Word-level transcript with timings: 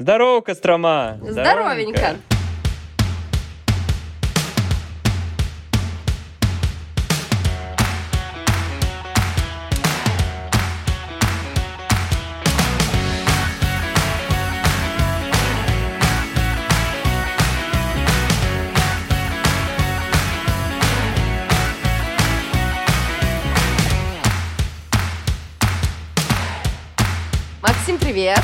Здорово, 0.00 0.40
Кострома! 0.40 1.18
Здоровенько! 1.20 2.16
Максим, 27.60 27.98
привет! 27.98 28.40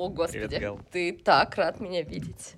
О, 0.00 0.08
господи, 0.08 0.46
Привет, 0.46 0.62
Гал. 0.62 0.80
ты 0.90 1.12
так 1.12 1.56
рад 1.56 1.78
меня 1.78 2.00
видеть 2.00 2.54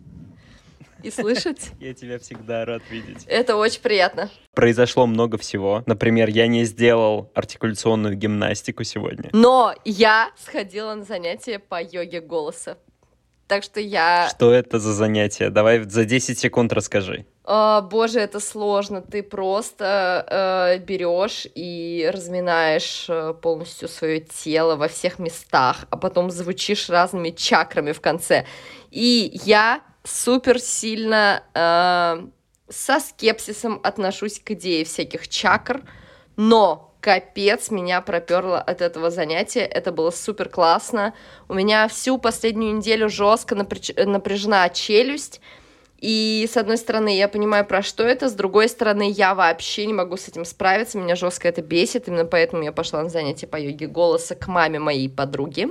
и 1.02 1.10
слышать. 1.10 1.72
Я 1.80 1.92
тебя 1.92 2.20
всегда 2.20 2.64
рад 2.64 2.82
видеть. 2.88 3.24
Это 3.26 3.56
очень 3.56 3.80
приятно. 3.80 4.30
Произошло 4.54 5.08
много 5.08 5.38
всего. 5.38 5.82
Например, 5.86 6.28
я 6.28 6.46
не 6.46 6.62
сделал 6.62 7.32
артикуляционную 7.34 8.14
гимнастику 8.14 8.84
сегодня. 8.84 9.28
Но 9.32 9.74
я 9.84 10.30
сходила 10.38 10.94
на 10.94 11.02
занятие 11.02 11.58
по 11.58 11.82
йоге 11.82 12.20
голоса. 12.20 12.78
Так 13.48 13.64
что 13.64 13.80
я... 13.80 14.28
Что 14.30 14.52
это 14.52 14.78
за 14.78 14.92
занятие? 14.92 15.50
Давай 15.50 15.80
за 15.82 16.04
10 16.04 16.38
секунд 16.38 16.72
расскажи. 16.72 17.26
А, 17.44 17.80
боже, 17.80 18.20
это 18.20 18.38
сложно. 18.38 19.02
Ты 19.02 19.22
просто 19.22 20.26
э, 20.28 20.78
берешь 20.78 21.46
и 21.54 22.08
разминаешь 22.12 23.06
э, 23.08 23.34
полностью 23.34 23.88
свое 23.88 24.20
тело 24.20 24.76
во 24.76 24.86
всех 24.88 25.18
местах, 25.18 25.86
а 25.90 25.96
потом 25.96 26.30
звучишь 26.30 26.88
разными 26.88 27.30
чакрами 27.30 27.92
в 27.92 28.00
конце. 28.00 28.46
И 28.90 29.40
я 29.44 29.82
супер 30.04 30.60
сильно 30.60 31.42
э, 31.54 32.26
со 32.68 33.00
скепсисом 33.00 33.80
отношусь 33.82 34.38
к 34.38 34.52
идее 34.52 34.84
всяких 34.84 35.28
чакр, 35.28 35.82
но 36.36 36.94
капец 37.00 37.72
меня 37.72 38.00
проперло 38.02 38.60
от 38.60 38.80
этого 38.80 39.10
занятия. 39.10 39.64
Это 39.64 39.90
было 39.90 40.12
супер 40.12 40.48
классно. 40.48 41.12
У 41.48 41.54
меня 41.54 41.88
всю 41.88 42.18
последнюю 42.18 42.76
неделю 42.76 43.08
жестко 43.08 43.56
напряж- 43.56 44.04
напряжена 44.04 44.68
челюсть. 44.68 45.40
И 46.02 46.48
с 46.50 46.56
одной 46.56 46.78
стороны, 46.78 47.16
я 47.16 47.28
понимаю, 47.28 47.64
про 47.64 47.80
что 47.80 48.02
это, 48.02 48.28
с 48.28 48.32
другой 48.32 48.68
стороны, 48.68 49.08
я 49.08 49.36
вообще 49.36 49.86
не 49.86 49.92
могу 49.92 50.16
с 50.16 50.26
этим 50.26 50.44
справиться, 50.44 50.98
меня 50.98 51.14
жестко 51.14 51.46
это 51.46 51.62
бесит, 51.62 52.08
именно 52.08 52.24
поэтому 52.24 52.64
я 52.64 52.72
пошла 52.72 53.04
на 53.04 53.08
занятия 53.08 53.46
по 53.46 53.56
йоге 53.56 53.86
голоса 53.86 54.34
к 54.34 54.48
маме 54.48 54.80
моей 54.80 55.08
подруги. 55.08 55.68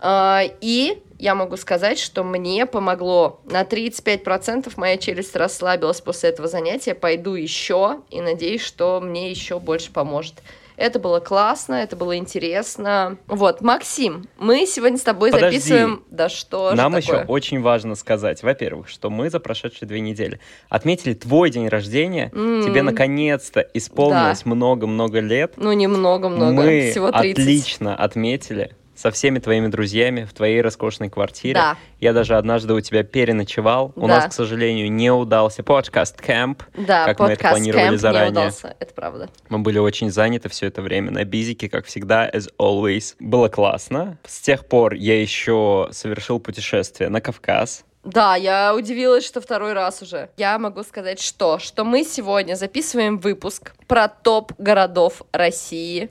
А, 0.00 0.44
И 0.62 1.02
я 1.18 1.34
могу 1.34 1.58
сказать, 1.58 1.98
что 1.98 2.24
мне 2.24 2.64
помогло 2.64 3.42
на 3.44 3.64
35% 3.64 4.72
моя 4.76 4.96
челюсть 4.96 5.36
расслабилась 5.36 6.00
после 6.00 6.30
этого 6.30 6.48
занятия. 6.48 6.94
Пойду 6.94 7.34
еще 7.34 8.00
и 8.08 8.22
надеюсь, 8.22 8.62
что 8.62 8.98
мне 9.02 9.30
еще 9.30 9.58
больше 9.58 9.92
поможет. 9.92 10.42
Это 10.76 10.98
было 10.98 11.20
классно, 11.20 11.74
это 11.74 11.96
было 11.96 12.16
интересно. 12.16 13.18
Вот, 13.26 13.60
Максим, 13.60 14.24
мы 14.38 14.66
сегодня 14.66 14.98
с 14.98 15.02
тобой 15.02 15.30
Подожди. 15.30 15.58
записываем... 15.58 16.04
Да 16.10 16.28
что 16.28 16.70
же 16.70 16.76
Нам 16.76 16.92
такое? 16.94 17.18
еще 17.20 17.26
очень 17.28 17.60
важно 17.60 17.94
сказать, 17.94 18.42
во-первых, 18.42 18.88
что 18.88 19.10
мы 19.10 19.30
за 19.30 19.40
прошедшие 19.40 19.88
две 19.88 20.00
недели 20.00 20.40
отметили 20.68 21.14
твой 21.14 21.50
день 21.50 21.68
рождения. 21.68 22.30
М. 22.34 22.62
Тебе 22.64 22.82
наконец-то 22.82 23.60
исполнилось 23.74 24.44
много-много 24.44 25.20
лет. 25.20 25.54
Ну, 25.56 25.72
немного-много, 25.72 26.52
Мы 26.52 26.90
всего 26.90 27.10
30. 27.12 27.38
отлично 27.38 27.96
отметили 27.96 28.74
со 28.96 29.10
всеми 29.10 29.38
твоими 29.38 29.66
друзьями 29.68 30.24
в 30.24 30.32
твоей 30.32 30.60
роскошной 30.62 31.10
квартире. 31.10 31.54
Да. 31.54 31.76
Я 32.00 32.12
даже 32.12 32.36
однажды 32.36 32.74
у 32.74 32.80
тебя 32.80 33.02
переночевал. 33.02 33.92
У 33.96 34.02
Да. 34.02 34.06
нас, 34.16 34.26
к 34.26 34.32
сожалению, 34.32 34.90
не 34.92 35.10
удался 35.10 35.62
подкаст 35.62 36.20
кэмп. 36.20 36.62
Да, 36.76 37.04
как 37.06 37.20
мы 37.20 37.30
это 37.32 37.48
планировали 37.48 37.96
заранее. 37.96 38.26
не 38.30 38.38
удался, 38.38 38.76
это 38.78 38.94
правда. 38.94 39.28
Мы 39.48 39.58
были 39.60 39.78
очень 39.78 40.10
заняты 40.10 40.48
все 40.48 40.66
это 40.66 40.82
время 40.82 41.10
на 41.10 41.24
бизике, 41.24 41.68
как 41.68 41.86
всегда, 41.86 42.28
as 42.30 42.48
always. 42.58 43.14
Было 43.18 43.48
классно. 43.48 44.18
С 44.26 44.40
тех 44.40 44.66
пор 44.66 44.94
я 44.94 45.20
еще 45.20 45.88
совершил 45.92 46.38
путешествие 46.40 47.08
на 47.08 47.20
Кавказ. 47.20 47.84
Да, 48.04 48.36
я 48.36 48.74
удивилась, 48.74 49.24
что 49.24 49.40
второй 49.40 49.72
раз 49.72 50.02
уже. 50.02 50.28
Я 50.36 50.58
могу 50.58 50.82
сказать, 50.82 51.20
что, 51.20 51.58
что 51.58 51.84
мы 51.84 52.04
сегодня 52.04 52.54
записываем 52.54 53.18
выпуск 53.18 53.72
про 53.88 54.08
топ 54.08 54.52
городов 54.58 55.22
России, 55.32 56.10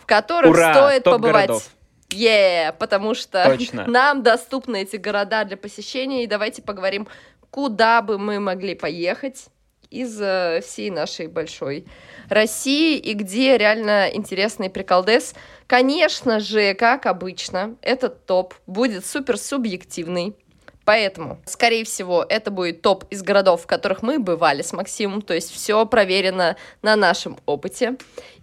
в 0.00 0.06
которых 0.06 0.50
Ура! 0.50 0.74
стоит 0.74 1.04
Топ 1.04 1.14
побывать. 1.14 1.46
городов. 1.46 1.68
Е, 2.12 2.74
потому 2.78 3.14
что 3.14 3.44
Точно. 3.44 3.86
нам 3.86 4.22
доступны 4.22 4.82
эти 4.82 4.96
города 4.96 5.44
для 5.44 5.56
посещения, 5.56 6.24
и 6.24 6.26
давайте 6.26 6.62
поговорим, 6.62 7.08
куда 7.50 8.02
бы 8.02 8.18
мы 8.18 8.40
могли 8.40 8.74
поехать 8.74 9.46
из 9.90 10.18
э, 10.20 10.60
всей 10.64 10.90
нашей 10.90 11.26
большой 11.26 11.86
России, 12.28 12.96
и 12.96 13.12
где 13.12 13.58
реально 13.58 14.08
интересный 14.12 14.70
приколдес. 14.70 15.34
Конечно 15.66 16.40
же, 16.40 16.74
как 16.74 17.06
обычно, 17.06 17.76
этот 17.82 18.24
топ 18.26 18.54
будет 18.66 19.04
супер 19.04 19.36
субъективный. 19.36 20.34
Поэтому, 20.84 21.38
скорее 21.44 21.84
всего, 21.84 22.26
это 22.28 22.50
будет 22.50 22.82
топ 22.82 23.04
из 23.10 23.22
городов, 23.22 23.62
в 23.62 23.66
которых 23.66 24.02
мы 24.02 24.18
бывали 24.18 24.62
с 24.62 24.72
Максимом, 24.72 25.22
то 25.22 25.32
есть 25.32 25.52
все 25.52 25.86
проверено 25.86 26.56
на 26.82 26.96
нашем 26.96 27.38
опыте. 27.46 27.96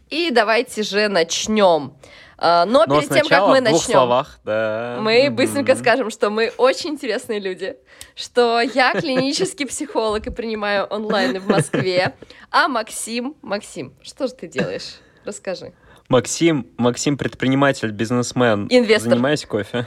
И 0.09 0.31
давайте 0.31 0.84
же 0.84 1.09
начнем. 1.09 1.94
А, 2.41 2.66
Но, 2.66 2.85
Но 2.88 3.00
перед 3.00 3.09
тем, 3.11 3.27
как 3.27 3.47
мы 3.47 3.59
начнем, 3.61 3.79
словах, 3.79 4.39
да. 4.45 4.97
мы 5.01 5.25
Мгм. 5.27 5.35
быстренько 5.35 5.75
скажем, 5.75 6.09
что 6.09 6.29
мы 6.29 6.51
очень 6.57 6.91
интересные 6.91 7.39
люди, 7.39 7.77
что 8.16 8.61
я 8.61 8.94
клинический 9.00 9.66
психолог 9.67 10.25
и 10.27 10.29
принимаю 10.29 10.85
онлайн 10.85 11.39
в 11.39 11.47
Москве, 11.47 12.16
а 12.50 12.67
Максим, 12.67 13.35
Максим, 13.41 13.94
что 14.01 14.27
же 14.27 14.33
ты 14.33 14.47
делаешь? 14.47 14.95
Расскажи. 15.25 15.73
Максим, 16.09 16.65
Максим 16.77 17.17
предприниматель, 17.17 17.91
бизнесмен. 17.91 18.65
Инвестор. 18.71 19.11
Занимаюсь 19.11 19.45
кофе. 19.45 19.85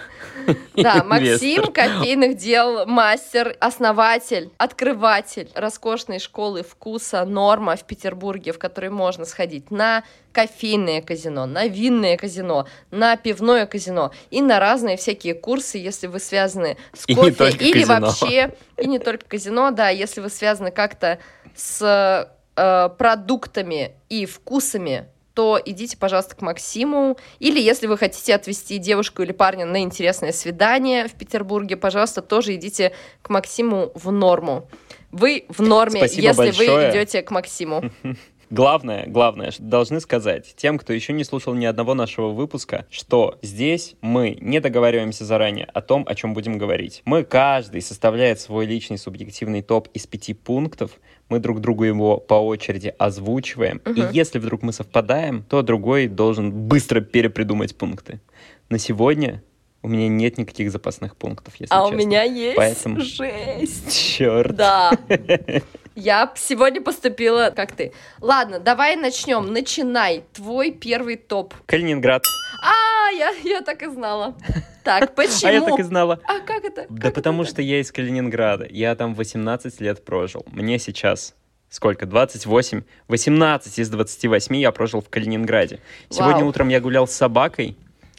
Да, 0.76 1.02
Максим 1.04 1.72
кофейных 1.72 2.36
дел, 2.36 2.86
мастер, 2.86 3.56
основатель, 3.58 4.50
открыватель 4.56 5.50
роскошной 5.56 6.20
школы 6.20 6.62
вкуса 6.62 7.24
«Норма» 7.24 7.74
в 7.74 7.84
Петербурге, 7.84 8.52
в 8.52 8.60
которой 8.60 8.90
можно 8.90 9.24
сходить 9.24 9.72
на 9.72 10.04
кофейное 10.30 11.02
казино, 11.02 11.46
на 11.46 11.66
винное 11.66 12.16
казино, 12.16 12.68
на 12.92 13.16
пивное 13.16 13.66
казино 13.66 14.12
и 14.30 14.42
на 14.42 14.60
разные 14.60 14.96
всякие 14.96 15.34
курсы, 15.34 15.78
если 15.78 16.06
вы 16.06 16.20
связаны 16.20 16.76
с 16.92 17.04
кофе 17.12 17.50
или 17.50 17.82
казино. 17.82 18.00
вообще, 18.00 18.54
и 18.78 18.86
не 18.86 19.00
только 19.00 19.26
казино, 19.26 19.72
да, 19.72 19.88
если 19.88 20.20
вы 20.20 20.30
связаны 20.30 20.70
как-то 20.70 21.18
с 21.56 22.30
э, 22.54 22.88
продуктами 22.96 23.96
и 24.08 24.24
вкусами 24.24 25.08
то 25.34 25.60
идите, 25.64 25.96
пожалуйста, 25.96 26.36
к 26.36 26.42
Максиму. 26.42 27.16
Или 27.38 27.60
если 27.60 27.86
вы 27.86 27.96
хотите 27.96 28.34
отвезти 28.34 28.78
девушку 28.78 29.22
или 29.22 29.32
парня 29.32 29.66
на 29.66 29.82
интересное 29.82 30.32
свидание 30.32 31.08
в 31.08 31.14
Петербурге, 31.14 31.76
пожалуйста, 31.76 32.22
тоже 32.22 32.54
идите 32.54 32.92
к 33.22 33.30
Максиму 33.30 33.92
в 33.94 34.10
норму. 34.10 34.68
Вы 35.10 35.44
в 35.48 35.60
норме, 35.60 36.00
Спасибо 36.00 36.28
если 36.28 36.50
вы 36.50 36.66
большое. 36.66 36.90
идете 36.90 37.22
к 37.22 37.30
Максиму. 37.30 37.82
Главное, 38.52 39.06
главное, 39.06 39.50
должны 39.58 39.98
сказать 39.98 40.52
тем, 40.58 40.76
кто 40.76 40.92
еще 40.92 41.14
не 41.14 41.24
слушал 41.24 41.54
ни 41.54 41.64
одного 41.64 41.94
нашего 41.94 42.32
выпуска, 42.32 42.84
что 42.90 43.38
здесь 43.40 43.94
мы 44.02 44.36
не 44.42 44.60
договариваемся 44.60 45.24
заранее 45.24 45.64
о 45.72 45.80
том, 45.80 46.04
о 46.06 46.14
чем 46.14 46.34
будем 46.34 46.58
говорить. 46.58 47.00
Мы 47.06 47.24
каждый 47.24 47.80
составляет 47.80 48.40
свой 48.40 48.66
личный 48.66 48.98
субъективный 48.98 49.62
топ 49.62 49.88
из 49.94 50.06
пяти 50.06 50.34
пунктов, 50.34 50.90
мы 51.28 51.38
друг 51.38 51.60
другу 51.60 51.84
его 51.84 52.18
по 52.18 52.34
очереди 52.34 52.94
озвучиваем, 52.98 53.80
и 53.86 53.90
Мгм. 53.90 54.10
если 54.10 54.38
вдруг 54.38 54.62
мы 54.62 54.72
совпадаем, 54.72 55.44
то 55.48 55.62
другой 55.62 56.06
должен 56.08 56.52
быстро 56.52 57.00
перепридумать 57.00 57.74
пункты. 57.76 58.20
На 58.68 58.78
сегодня 58.78 59.42
у 59.82 59.88
меня 59.88 60.08
нет 60.08 60.38
никаких 60.38 60.70
запасных 60.70 61.16
пунктов, 61.16 61.54
если 61.58 61.74
А 61.74 61.84
у 61.86 61.90
честно. 61.90 62.06
меня 62.06 62.22
есть 62.22 62.56
Поэтому- 62.56 63.00
жесть. 63.00 64.16
Черт. 64.16 64.54
Да. 64.56 64.92
Я 65.94 66.32
сегодня 66.36 66.80
поступила 66.80 67.52
как 67.54 67.72
ты. 67.72 67.92
Ладно, 68.20 68.58
давай 68.58 68.96
начнем. 68.96 69.52
Начинай. 69.52 70.24
Твой 70.32 70.70
первый 70.70 71.16
топ. 71.16 71.54
Калининград. 71.66 72.22
А, 72.62 73.10
я, 73.10 73.30
я 73.44 73.60
так 73.62 73.82
и 73.82 73.86
знала. 73.88 74.34
Так, 74.84 75.14
почему? 75.14 75.48
А 75.48 75.52
я 75.52 75.60
так 75.60 75.78
и 75.78 75.82
знала. 75.84 76.18
А 76.26 76.40
как 76.40 76.64
это? 76.64 76.86
Да 76.90 77.02
Как 77.02 77.14
потому 77.14 77.42
это? 77.42 77.52
что 77.52 77.62
я 77.62 77.78
из 77.78 77.92
Калининграда. 77.92 78.66
Я 78.68 78.96
там 78.96 79.14
18 79.14 79.80
лет 79.80 80.04
прожил. 80.04 80.44
Мне 80.50 80.80
сейчас 80.80 81.36
сколько? 81.68 82.04
28? 82.04 82.82
18 83.06 83.78
из 83.78 83.88
28 83.90 84.56
я 84.56 84.72
прожил 84.72 85.00
в 85.00 85.08
Калининграде. 85.08 85.78
Сегодня 86.10 86.38
Вау. 86.40 86.48
утром 86.48 86.68
я 86.68 86.80
гулял 86.80 87.06
с 87.06 87.12
собакой. 87.12 87.76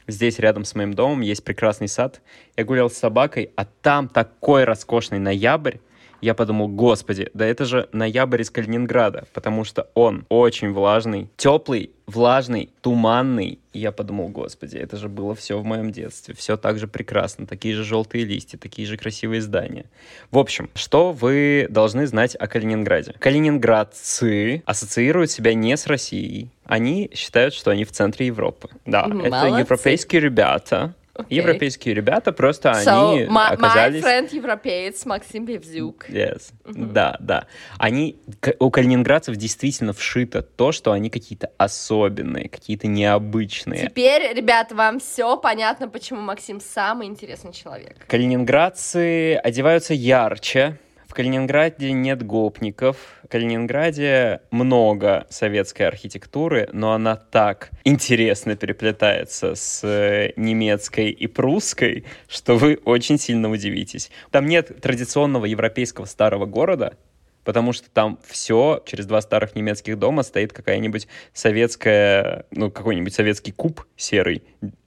Здесь 0.08 0.40
рядом 0.40 0.64
с 0.64 0.74
моим 0.74 0.94
домом 0.94 1.20
есть 1.20 1.44
прекрасный 1.44 1.90
сад. 1.90 2.22
Я 2.56 2.64
гулял 2.64 2.90
с 2.90 2.94
собакой, 2.98 3.52
а 3.58 3.66
там 3.66 4.08
такой 4.08 4.64
роскошный 4.64 5.20
ноябрь. 5.20 5.80
Я 6.24 6.36
подумал, 6.36 6.70
господи, 6.70 7.30
да 7.34 7.46
это 7.46 7.66
же 7.66 7.90
ноябрь 7.92 8.44
из 8.44 8.50
Калининграда, 8.50 9.26
потому 9.34 9.66
что 9.66 9.90
он 9.94 10.26
очень 10.30 10.72
влажный, 10.72 11.28
теплый, 11.36 11.92
влажный, 12.08 12.70
туманный. 12.80 13.60
И 13.74 13.80
я 13.80 13.92
подумал, 13.92 14.30
господи, 14.30 14.78
это 14.78 14.96
же 14.96 15.10
было 15.10 15.36
все 15.36 15.60
в 15.60 15.66
моем 15.66 15.92
детстве, 15.92 16.34
все 16.34 16.56
так 16.56 16.80
же 16.80 16.88
прекрасно, 16.88 17.46
такие 17.46 17.76
же 17.76 17.84
желтые 17.84 18.24
листья, 18.24 18.58
такие 18.58 18.88
же 18.88 18.96
красивые 18.96 19.42
здания. 19.42 19.84
В 20.32 20.38
общем, 20.38 20.70
что 20.76 21.12
вы 21.12 21.68
должны 21.70 22.08
знать 22.08 22.38
о 22.40 22.48
Калининграде? 22.48 23.16
Калининградцы 23.20 24.64
ассоциируют 24.66 25.30
себя 25.30 25.54
не 25.54 25.76
с 25.76 25.88
Россией, 25.88 26.48
они 26.64 27.12
считают, 27.14 27.54
что 27.54 27.72
они 27.72 27.84
в 27.84 27.92
центре 27.92 28.28
Европы. 28.28 28.70
Да, 28.86 29.08
Молодцы. 29.08 29.28
это 29.28 29.60
европейские 29.60 30.22
ребята, 30.22 30.94
Окей. 31.16 31.38
Европейские 31.38 31.94
ребята 31.94 32.32
просто 32.32 32.72
So, 32.72 33.14
они 33.14 33.26
my, 33.26 33.50
оказались... 33.50 34.04
my 34.04 34.08
friend 34.08 34.36
европеец 34.36 35.06
Максим 35.06 35.46
Бевзюк. 35.46 36.10
Yes. 36.10 36.52
Да, 36.66 37.18
да. 37.20 37.46
Они, 37.78 38.18
у 38.58 38.72
калининградцев 38.72 39.36
действительно 39.36 39.94
вшито 39.94 40.42
то, 40.42 40.72
что 40.72 40.92
они 40.92 41.12
какие-то 41.12 41.52
особенные, 41.58 42.50
какие-то 42.50 42.88
необычные. 42.88 43.88
Теперь, 43.88 44.34
ребята, 44.34 44.74
вам 44.74 45.00
все 45.00 45.38
понятно, 45.38 45.88
почему 45.88 46.20
Максим 46.22 46.60
самый 46.60 47.06
интересный 47.08 47.54
человек. 47.54 47.96
Калининградцы 48.08 49.36
одеваются 49.36 49.94
ярче. 49.94 50.80
В 51.14 51.16
Калининграде 51.16 51.92
нет 51.92 52.26
гопников. 52.26 52.98
В 53.24 53.28
Калининграде 53.28 54.42
много 54.50 55.28
советской 55.30 55.84
архитектуры, 55.84 56.68
но 56.74 56.94
она 56.94 57.16
так 57.18 57.70
интересно 57.84 58.56
переплетается 58.56 59.54
с 59.54 59.84
э, 59.84 60.34
немецкой 60.38 61.12
и 61.12 61.28
прусской, 61.28 62.06
что 62.28 62.58
вы 62.58 62.80
очень 62.84 63.20
сильно 63.20 63.52
удивитесь. 63.52 64.10
Там 64.32 64.48
нет 64.48 64.82
традиционного 64.82 65.46
европейского 65.46 66.06
старого 66.06 66.48
города, 66.48 66.98
потому 67.44 67.74
что 67.74 67.92
там 67.92 68.18
все, 68.28 68.82
через 68.84 69.06
два 69.06 69.22
старых 69.22 69.56
немецких 69.56 70.00
дома 70.00 70.24
стоит 70.24 70.52
какая-нибудь 70.52 71.08
советская, 71.32 72.48
ну, 72.50 72.72
какой-нибудь 72.72 73.14
советский 73.14 73.52
куб 73.52 73.86
серый, 73.96 74.42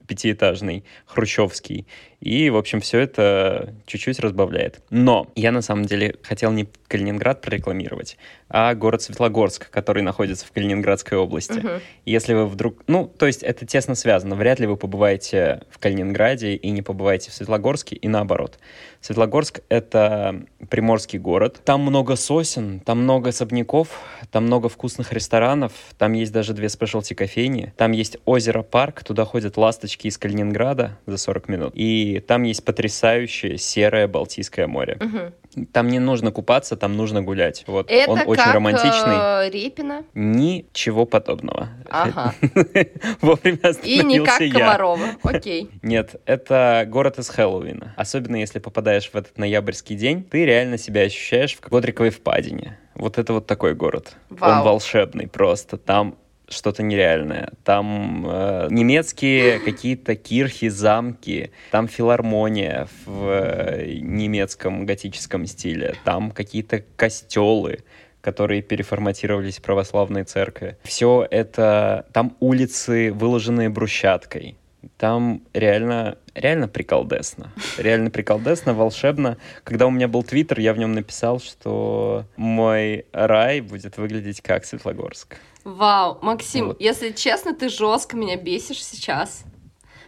пятиэтажный, 0.07 0.83
хрущевский. 1.05 1.85
И, 2.19 2.49
в 2.49 2.57
общем, 2.57 2.81
все 2.81 2.99
это 2.99 3.75
чуть-чуть 3.85 4.19
разбавляет. 4.19 4.81
Но 4.89 5.27
я, 5.35 5.51
на 5.51 5.61
самом 5.61 5.85
деле, 5.85 6.15
хотел 6.23 6.51
не 6.51 6.67
Калининград 6.87 7.41
прорекламировать, 7.41 8.17
а 8.49 8.73
город 8.73 9.03
Светлогорск, 9.03 9.69
который 9.69 10.01
находится 10.01 10.45
в 10.45 10.51
Калининградской 10.51 11.17
области. 11.17 11.59
Мгм. 11.59 11.81
Если 12.05 12.33
вы 12.33 12.47
вдруг... 12.47 12.83
Ну, 12.87 13.05
то 13.05 13.27
есть 13.27 13.43
это 13.43 13.65
тесно 13.65 13.93
связано. 13.93 14.35
Вряд 14.35 14.59
ли 14.59 14.67
вы 14.67 14.77
побываете 14.77 15.61
в 15.69 15.79
Калининграде 15.79 16.55
и 16.55 16.69
не 16.71 16.81
побываете 16.81 17.29
в 17.29 17.33
Светлогорске, 17.33 17.95
и 17.95 18.07
наоборот. 18.07 18.57
Светлогорск— 19.01 19.59
это 19.69 20.43
приморский 20.69 21.19
город. 21.19 21.61
Там 21.65 21.81
много 21.81 22.15
сосен, 22.15 22.79
там 22.79 23.03
много 23.03 23.29
особняков, 23.29 23.89
там 24.31 24.45
много 24.45 24.69
вкусных 24.69 25.13
ресторанов, 25.13 25.73
там 25.97 26.13
есть 26.13 26.31
даже 26.31 26.53
две 26.53 26.69
спешлти 26.69 27.13
кофейни, 27.13 27.73
там 27.77 27.91
есть 27.91 28.17
озеро-парк, 28.25 29.03
туда 29.03 29.25
ходят 29.25 29.57
ласточки 29.57 29.96
из 30.05 30.17
Калининграда 30.17 30.97
за 31.05 31.17
40 31.17 31.49
минут, 31.49 31.71
и 31.75 32.23
там 32.27 32.43
есть 32.43 32.63
потрясающее 32.63 33.57
серое 33.57 34.07
Балтийское 34.07 34.67
море. 34.67 34.97
Мгм. 34.99 35.33
Там 35.73 35.87
не 35.87 35.97
нужно 35.97 36.31
купаться, 36.31 36.75
там 36.77 36.95
нужно 36.95 37.23
гулять. 37.23 37.63
Вот 37.65 37.89
Это 37.89 38.11
он 38.11 38.19
очень 38.27 38.43
как 38.43 38.53
романтичный. 38.53 39.47
э, 39.47 39.49
Репина. 39.49 40.03
Ничего 40.13 41.05
подобного. 41.05 41.69
Ага. 41.89 42.35
Вовремя 43.21 43.71
И 43.83 44.03
не 44.03 44.23
как 44.23 44.39
я. 44.41 44.51
Комарова. 44.53 45.07
Окей. 45.23 45.69
Нет, 45.81 46.21
это 46.25 46.85
город 46.87 47.17
из 47.17 47.29
Хэллоуина. 47.29 47.93
Особенно 47.97 48.35
если 48.35 48.59
попадаешь 48.59 49.09
в 49.09 49.15
этот 49.15 49.37
ноябрьский 49.37 49.95
день, 49.95 50.23
ты 50.23 50.45
реально 50.45 50.77
себя 50.77 51.01
ощущаешь 51.01 51.55
в 51.55 51.67
Годриковой 51.67 52.11
впадине. 52.11 52.77
Вот 52.93 53.17
это 53.17 53.33
вот 53.33 53.47
такой 53.47 53.73
город. 53.73 54.15
Вау. 54.29 54.59
Он 54.59 54.63
волшебный 54.65 55.27
просто. 55.27 55.77
Там 55.77 56.17
что-то 56.47 56.83
нереальное. 56.83 57.51
Там 57.63 58.25
э, 58.27 58.67
немецкие 58.69 59.59
какие-то 59.59 60.15
кирхи, 60.15 60.69
замки, 60.69 61.51
там 61.71 61.87
филармония 61.87 62.87
в 63.05 63.27
э, 63.29 63.97
немецком 63.99 64.85
готическом 64.85 65.45
стиле, 65.45 65.95
там 66.03 66.31
какие-то 66.31 66.83
костелы, 66.95 67.79
которые 68.21 68.61
переформатировались 68.61 69.57
в 69.57 69.61
православной 69.61 70.23
церкви. 70.23 70.77
Все 70.83 71.27
это... 71.29 72.05
Там 72.13 72.35
улицы, 72.39 73.11
выложенные 73.13 73.69
брусчаткой. 73.69 74.57
Там 74.97 75.43
реально, 75.53 76.17
реально 76.39 76.67
приколдесно. 76.67 77.51
Реально 77.77 78.09
приколдесно, 78.09 78.73
волшебно. 78.73 79.37
Когда 79.63 79.87
у 79.87 79.91
меня 79.91 80.07
был 80.07 80.23
твиттер, 80.23 80.59
я 80.59 80.73
в 80.73 80.77
нем 80.77 80.93
написал, 80.93 81.39
что 81.39 82.25
мой 82.35 83.05
рай 83.11 83.61
будет 83.61 83.97
выглядеть 83.97 84.41
как 84.41 84.65
Светлогорск. 84.65 85.37
Вау, 85.63 86.19
Максим, 86.21 86.67
Вот. 86.67 86.81
если 86.81 87.11
честно, 87.11 87.53
ты 87.53 87.69
жестко 87.69 88.15
меня 88.15 88.37
бесишь 88.37 88.83
сейчас. 88.83 89.43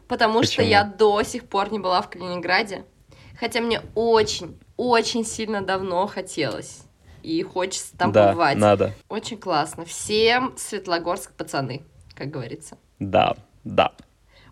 Потому 0.07 0.43
что 0.43 0.57
Почему? 0.57 0.67
я 0.69 0.83
до 0.83 1.21
сих 1.23 1.45
пор 1.47 1.71
не 1.71 1.79
была 1.79 2.01
в 2.01 2.09
Калининграде. 2.09 2.85
Хотя 3.39 3.61
мне 3.61 3.81
очень, 3.95 4.57
очень 4.77 5.25
сильно 5.25 5.61
давно 5.61 6.07
хотелось. 6.07 6.81
И 7.21 7.43
хочется 7.43 7.95
там 7.97 8.11
да, 8.11 8.27
побывать. 8.29 8.57
надо. 8.57 8.93
Очень 9.09 9.37
классно. 9.37 9.85
Всем 9.85 10.53
Светлогорск 10.57 11.31
пацаны, 11.33 11.83
как 12.15 12.29
говорится. 12.29 12.77
Да, 12.99 13.35
да. 13.63 13.93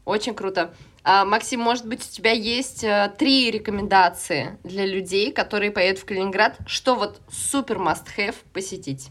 Очень 0.06 0.35
круто. 0.35 0.74
А, 1.09 1.24
Максим, 1.24 1.62
может 1.62 1.86
быть, 1.88 2.01
у 2.06 2.13
тебя 2.13 2.31
есть 2.31 2.83
э, 2.83 3.09
три 3.18 3.50
рекомендации 3.50 4.57
для 4.65 4.86
людей, 4.86 5.31
которые 5.31 5.71
поедут 5.71 6.01
в 6.01 6.06
Калининград, 6.06 6.57
что 6.68 6.95
вот 6.95 7.21
супер 7.31 7.77
must 7.77 8.04
have 8.18 8.36
посетить? 8.51 9.07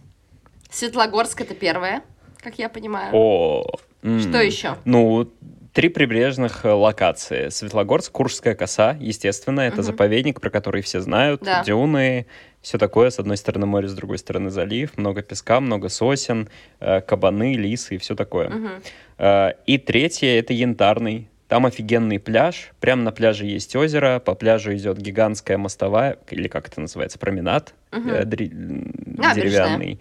Светлогорск 0.71 1.41
это 1.41 1.55
первое, 1.55 2.03
как 2.43 2.59
я 2.59 2.69
понимаю. 2.69 3.15
О. 3.15 3.65
Что 4.03 4.43
еще? 4.43 4.77
Ну, 4.85 5.25
три 5.73 5.89
прибрежных 5.89 6.67
э, 6.67 6.71
локации. 6.71 7.49
Светлогорск, 7.49 8.13
Куршская 8.13 8.55
коса, 8.55 8.95
естественно, 9.01 9.63
это 9.63 9.77
Мгм. 9.77 9.85
заповедник, 9.85 10.41
про 10.43 10.51
который 10.51 10.83
все 10.83 11.01
знают, 11.01 11.41
Да. 11.43 11.65
дюны, 11.65 12.27
все 12.61 12.77
такое. 12.77 13.09
С 13.09 13.19
одной 13.19 13.39
стороны 13.39 13.65
море, 13.65 13.89
с 13.89 13.95
другой 13.95 14.19
стороны 14.19 14.51
залив, 14.51 14.99
много 14.99 15.23
песка, 15.23 15.61
много 15.63 15.89
сосен, 15.89 16.51
э, 16.79 17.01
кабаны, 17.01 17.55
лисы 17.57 17.95
и 17.95 17.99
все 17.99 18.15
такое. 18.15 18.83
Э, 19.17 19.53
И 19.65 19.79
третье— 19.79 20.29
это 20.39 20.53
Янтарный. 20.53 21.31
Там 21.49 21.65
офигенный 21.67 22.19
пляж. 22.19 22.71
Прямо 22.81 23.03
на 23.03 23.13
пляже 23.13 23.47
есть 23.47 23.77
озеро. 23.77 24.19
По 24.19 24.35
пляжу 24.35 24.75
идет 24.75 24.99
гигантская 24.99 25.59
мостовая, 25.59 26.19
или 26.31 26.49
как 26.49 26.69
это 26.69 26.81
называется, 26.81 27.19
променад 27.19 27.75
Мгм. 27.93 28.09
э, 28.11 28.25
Набережная. 28.25 29.35
деревянный. 29.35 30.01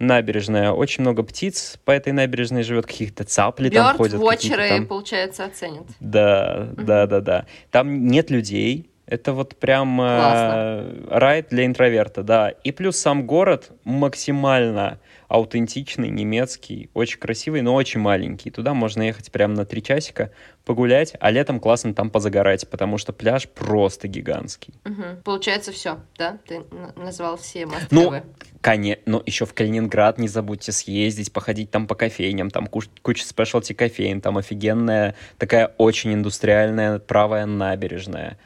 Набережная. 0.00 0.72
Очень 0.72 1.02
много 1.02 1.22
птиц 1.22 1.78
по 1.84 1.92
этой 1.92 2.12
набережной 2.12 2.64
живет. 2.64 2.86
Каких-то 2.86 3.22
цапли 3.22 3.68
там 3.68 3.96
ходят. 3.96 4.14
Бёрд-вотчеры, 4.20 4.68
там- 4.68 4.86
получается, 4.88 5.44
оценят. 5.44 5.86
Да, 6.00 6.68
Мгм. 6.72 6.84
да, 6.86 7.06
да, 7.06 7.20
да. 7.20 7.46
Там 7.70 8.06
нет 8.08 8.30
людей. 8.30 8.90
Это 9.12 9.34
вот 9.34 9.56
прям 9.56 10.00
э, 10.00 11.04
рай 11.10 11.42
для 11.42 11.66
интроверта, 11.66 12.22
да. 12.22 12.48
И 12.48 12.72
плюс 12.72 12.96
сам 12.96 13.26
город 13.26 13.70
максимально 13.84 15.00
аутентичный, 15.28 16.08
немецкий, 16.08 16.88
очень 16.94 17.18
красивый, 17.18 17.60
но 17.60 17.74
очень 17.74 18.00
маленький. 18.00 18.50
Туда 18.50 18.72
можно 18.72 19.02
ехать 19.02 19.30
прям 19.30 19.52
на 19.52 19.66
три 19.66 19.82
часика, 19.82 20.30
погулять, 20.64 21.14
а 21.20 21.30
летом 21.30 21.60
классно 21.60 21.92
там 21.92 22.08
позагорать, 22.08 22.66
потому 22.70 22.96
что 22.96 23.12
пляж 23.12 23.48
просто 23.48 24.08
гигантский. 24.08 24.72
Мгм. 24.84 25.22
Получается 25.24 25.72
все, 25.72 25.98
да? 26.16 26.38
Ты 26.48 26.62
назвал 26.96 27.36
все 27.36 27.64
must 27.64 27.88
Ну. 27.90 28.14
Конечно, 28.62 29.02
но 29.06 29.22
еще 29.26 29.44
в 29.44 29.52
Калининград 29.52 30.18
не 30.18 30.28
забудьте 30.28 30.72
съездить, 30.72 31.32
походить 31.32 31.70
там 31.70 31.86
по 31.86 31.96
кофейням, 31.96 32.48
там 32.48 32.66
куш- 32.66 32.88
куча 33.02 33.26
спешлти 33.26 33.74
кофеин, 33.74 34.20
там 34.20 34.38
офигенная 34.38 35.16
такая 35.36 35.74
очень 35.78 36.14
индустриальная 36.14 36.98
правая 36.98 37.44
набережная. 37.44 38.38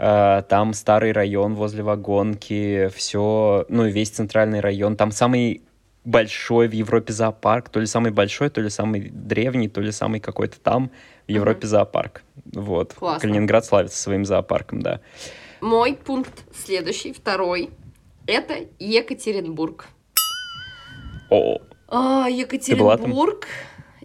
Э, 0.00 0.42
Там 0.48 0.72
старый 0.72 1.12
район 1.12 1.54
возле 1.54 1.82
вагонки, 1.82 2.88
все, 2.94 3.66
ну 3.68 3.84
и 3.84 3.92
весь 3.92 4.08
центральный 4.08 4.60
район. 4.60 4.96
Там 4.96 5.12
самый 5.12 5.62
большой 6.04 6.68
в 6.68 6.72
Европе 6.72 7.12
зоопарк, 7.12 7.68
то 7.68 7.80
ли 7.80 7.86
самый 7.86 8.10
большой, 8.10 8.48
то 8.48 8.62
ли 8.62 8.70
самый 8.70 9.10
древний, 9.12 9.68
то 9.68 9.82
ли 9.82 9.92
самый 9.92 10.20
какой-то 10.20 10.58
там 10.58 10.90
в 11.28 11.30
Европе 11.30 11.66
зоопарк. 11.66 12.22
Вот. 12.46 12.94
Классно. 12.94 13.20
Калининград 13.20 13.66
славится 13.66 14.00
своим 14.00 14.24
зоопарком, 14.24 14.80
да. 14.80 15.00
Мой 15.60 15.94
пункт 15.94 16.32
следующий, 16.54 17.12
второй, 17.12 17.68
это 18.26 18.54
Екатеринбург. 18.78 19.88
О, 21.28 21.58
А? 21.88 22.26
Екатеринбург. 22.30 23.46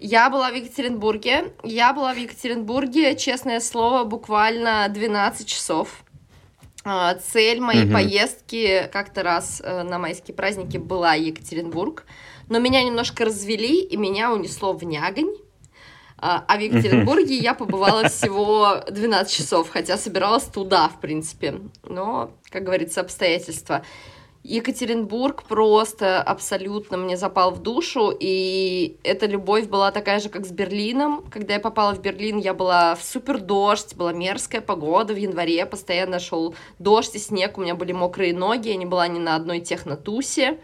Я 0.08 0.30
была 0.30 0.52
в 0.52 0.54
Екатеринбурге. 0.54 1.54
Я 1.64 1.92
была 1.92 2.14
в 2.14 2.18
Екатеринбурге, 2.18 3.16
честное 3.16 3.60
слово, 3.60 4.04
буквально 4.04 4.88
12 4.88 5.48
часов. 5.48 6.04
А, 6.84 7.16
Цель 7.16 7.60
моей 7.60 7.86
Мгм. 7.86 7.94
поездки 7.94 8.88
как-то 8.94 9.24
раз 9.24 9.64
э, 9.66 9.82
на 9.82 9.98
майские 9.98 10.36
праздники 10.36 10.78
была 10.78 11.16
Екатеринбург. 11.16 12.06
Но 12.50 12.60
меня 12.60 12.84
немножко 12.84 13.26
развели, 13.26 13.82
и 13.82 13.98
меня 13.98 14.32
унесло 14.32 14.74
в 14.74 14.84
Нягонь. 14.84 15.34
А, 16.20 16.46
а 16.48 16.58
в 16.58 16.60
Екатеринбурге 16.60 17.36
я 17.38 17.56
побывала 17.56 18.08
всего 18.08 18.84
12 18.88 19.34
часов, 19.34 19.70
хотя 19.72 19.98
собиралась 19.98 20.44
туда, 20.44 20.88
в 20.88 21.02
принципе. 21.02 21.62
Но, 21.84 22.30
как 22.52 22.64
говорится, 22.64 23.02
обстоятельства. 23.02 23.84
Екатеринбург 24.48 25.42
просто 25.44 26.22
абсолютно 26.22 26.98
мне 26.98 27.18
запал 27.18 27.50
в 27.50 27.64
душу, 27.64 28.16
и 28.18 28.96
эта 29.02 29.26
любовь 29.26 29.66
была 29.68 29.90
такая 29.90 30.20
же, 30.20 30.30
как 30.30 30.46
с 30.46 30.52
Берлином. 30.52 31.26
Когда 31.32 31.56
я 31.56 31.60
попала 31.60 31.96
в 31.96 32.02
Берлин, 32.02 32.38
я 32.38 32.54
была 32.54 32.94
в 32.94 33.04
супер 33.04 33.40
дождь, 33.40 33.96
была 33.96 34.14
мерзкая 34.14 34.62
погода 34.62 35.16
в 35.16 35.18
январе, 35.18 35.66
постоянно 35.66 36.20
шел 36.20 36.54
дождь 36.78 37.16
и 37.16 37.18
снег, 37.18 37.58
у 37.58 37.62
меня 37.62 37.74
были 37.74 37.92
мокрые 37.92 38.36
ноги, 38.36 38.70
я 38.70 38.76
не 38.76 38.86
была 38.86 39.08
ни 39.08 39.18
на 39.18 39.36
одной 39.36 39.62
технотусе. 39.62 40.60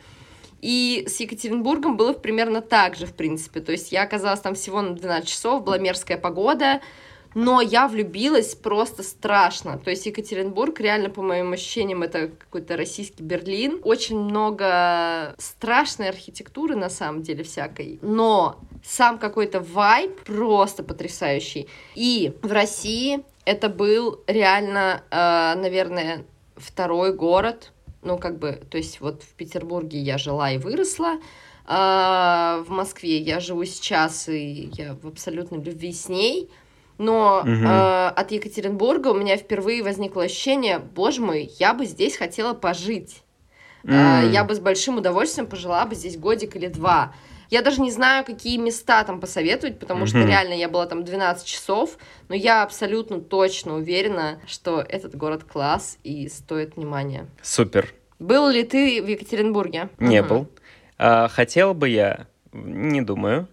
И 0.61 1.05
с 1.07 1.19
Екатеринбургом 1.19 1.97
было 1.97 2.13
примерно 2.13 2.61
так 2.61 2.95
же, 2.95 3.07
в 3.07 3.15
принципе. 3.15 3.61
То 3.61 3.71
есть 3.71 3.91
я 3.91 4.03
оказалась 4.03 4.41
там 4.41 4.53
всего 4.53 4.83
на 4.83 4.93
12 4.93 5.27
часов, 5.27 5.63
была 5.63 5.79
мерзкая 5.79 6.19
погода, 6.19 6.81
но 7.33 7.61
я 7.61 7.87
влюбилась 7.87 8.55
просто 8.55 9.03
страшно. 9.03 9.77
То 9.79 9.89
есть 9.89 10.05
Екатеринбург 10.05 10.79
реально, 10.79 11.09
по 11.09 11.21
моим 11.21 11.53
ощущениям, 11.53 12.03
это 12.03 12.27
какой-то 12.27 12.77
российский 12.77 13.23
Берлин. 13.23 13.79
Очень 13.83 14.19
много 14.19 15.35
страшной 15.37 16.09
архитектуры, 16.09 16.75
на 16.75 16.89
самом 16.89 17.21
деле, 17.21 17.43
всякой. 17.43 17.99
Но 18.01 18.59
сам 18.83 19.17
какой-то 19.17 19.61
вайб 19.61 20.23
просто 20.23 20.83
потрясающий. 20.83 21.67
И 21.95 22.33
в 22.41 22.51
России 22.51 23.23
это 23.45 23.69
был 23.69 24.21
реально, 24.27 25.03
э, 25.09 25.59
наверное, 25.59 26.25
второй 26.55 27.13
город, 27.13 27.71
ну, 28.01 28.17
как 28.17 28.39
бы, 28.39 28.61
то 28.69 28.77
есть 28.77 28.99
вот 29.01 29.23
в 29.23 29.33
Петербурге 29.33 29.99
я 29.99 30.17
жила 30.17 30.51
и 30.51 30.57
выросла, 30.57 31.19
а 31.65 32.63
в 32.67 32.71
Москве 32.71 33.17
я 33.17 33.39
живу 33.39 33.63
сейчас, 33.65 34.27
и 34.27 34.71
я 34.73 34.95
в 34.95 35.07
абсолютной 35.07 35.61
любви 35.61 35.93
с 35.93 36.09
ней, 36.09 36.49
но 37.01 37.39
угу. 37.39 37.49
э, 37.49 38.07
от 38.09 38.31
Екатеринбурга 38.31 39.07
у 39.07 39.15
меня 39.15 39.35
впервые 39.35 39.81
возникло 39.81 40.23
ощущение, 40.23 40.77
боже 40.77 41.19
мой, 41.19 41.51
я 41.57 41.73
бы 41.73 41.85
здесь 41.85 42.15
хотела 42.15 42.53
пожить. 42.53 43.23
Mm. 43.83 44.27
Э, 44.27 44.29
я 44.29 44.43
бы 44.43 44.53
с 44.53 44.59
большим 44.59 44.99
удовольствием 44.99 45.47
пожила 45.47 45.83
бы 45.87 45.95
здесь 45.95 46.15
годик 46.15 46.55
или 46.55 46.67
два. 46.67 47.15
Я 47.49 47.63
даже 47.63 47.81
не 47.81 47.89
знаю, 47.89 48.23
какие 48.23 48.57
места 48.57 49.03
там 49.03 49.19
посоветовать, 49.19 49.79
потому 49.79 50.03
mm-hmm. 50.03 50.07
что 50.07 50.25
реально 50.25 50.53
я 50.53 50.69
была 50.69 50.85
там 50.85 51.03
12 51.03 51.43
часов, 51.43 51.97
но 52.29 52.35
я 52.35 52.61
абсолютно 52.61 53.19
точно 53.19 53.77
уверена, 53.77 54.39
что 54.45 54.85
этот 54.87 55.15
город 55.15 55.43
класс 55.43 55.97
и 56.03 56.29
стоит 56.29 56.75
внимания. 56.75 57.25
Супер. 57.41 57.93
Был 58.19 58.47
ли 58.47 58.63
ты 58.63 59.01
в 59.01 59.07
Екатеринбурге? 59.07 59.89
Не 59.97 60.21
угу. 60.21 60.29
был. 60.29 60.47
А, 60.99 61.27
хотел 61.29 61.73
бы 61.73 61.89
я, 61.89 62.27
не 62.53 63.01
думаю. 63.01 63.47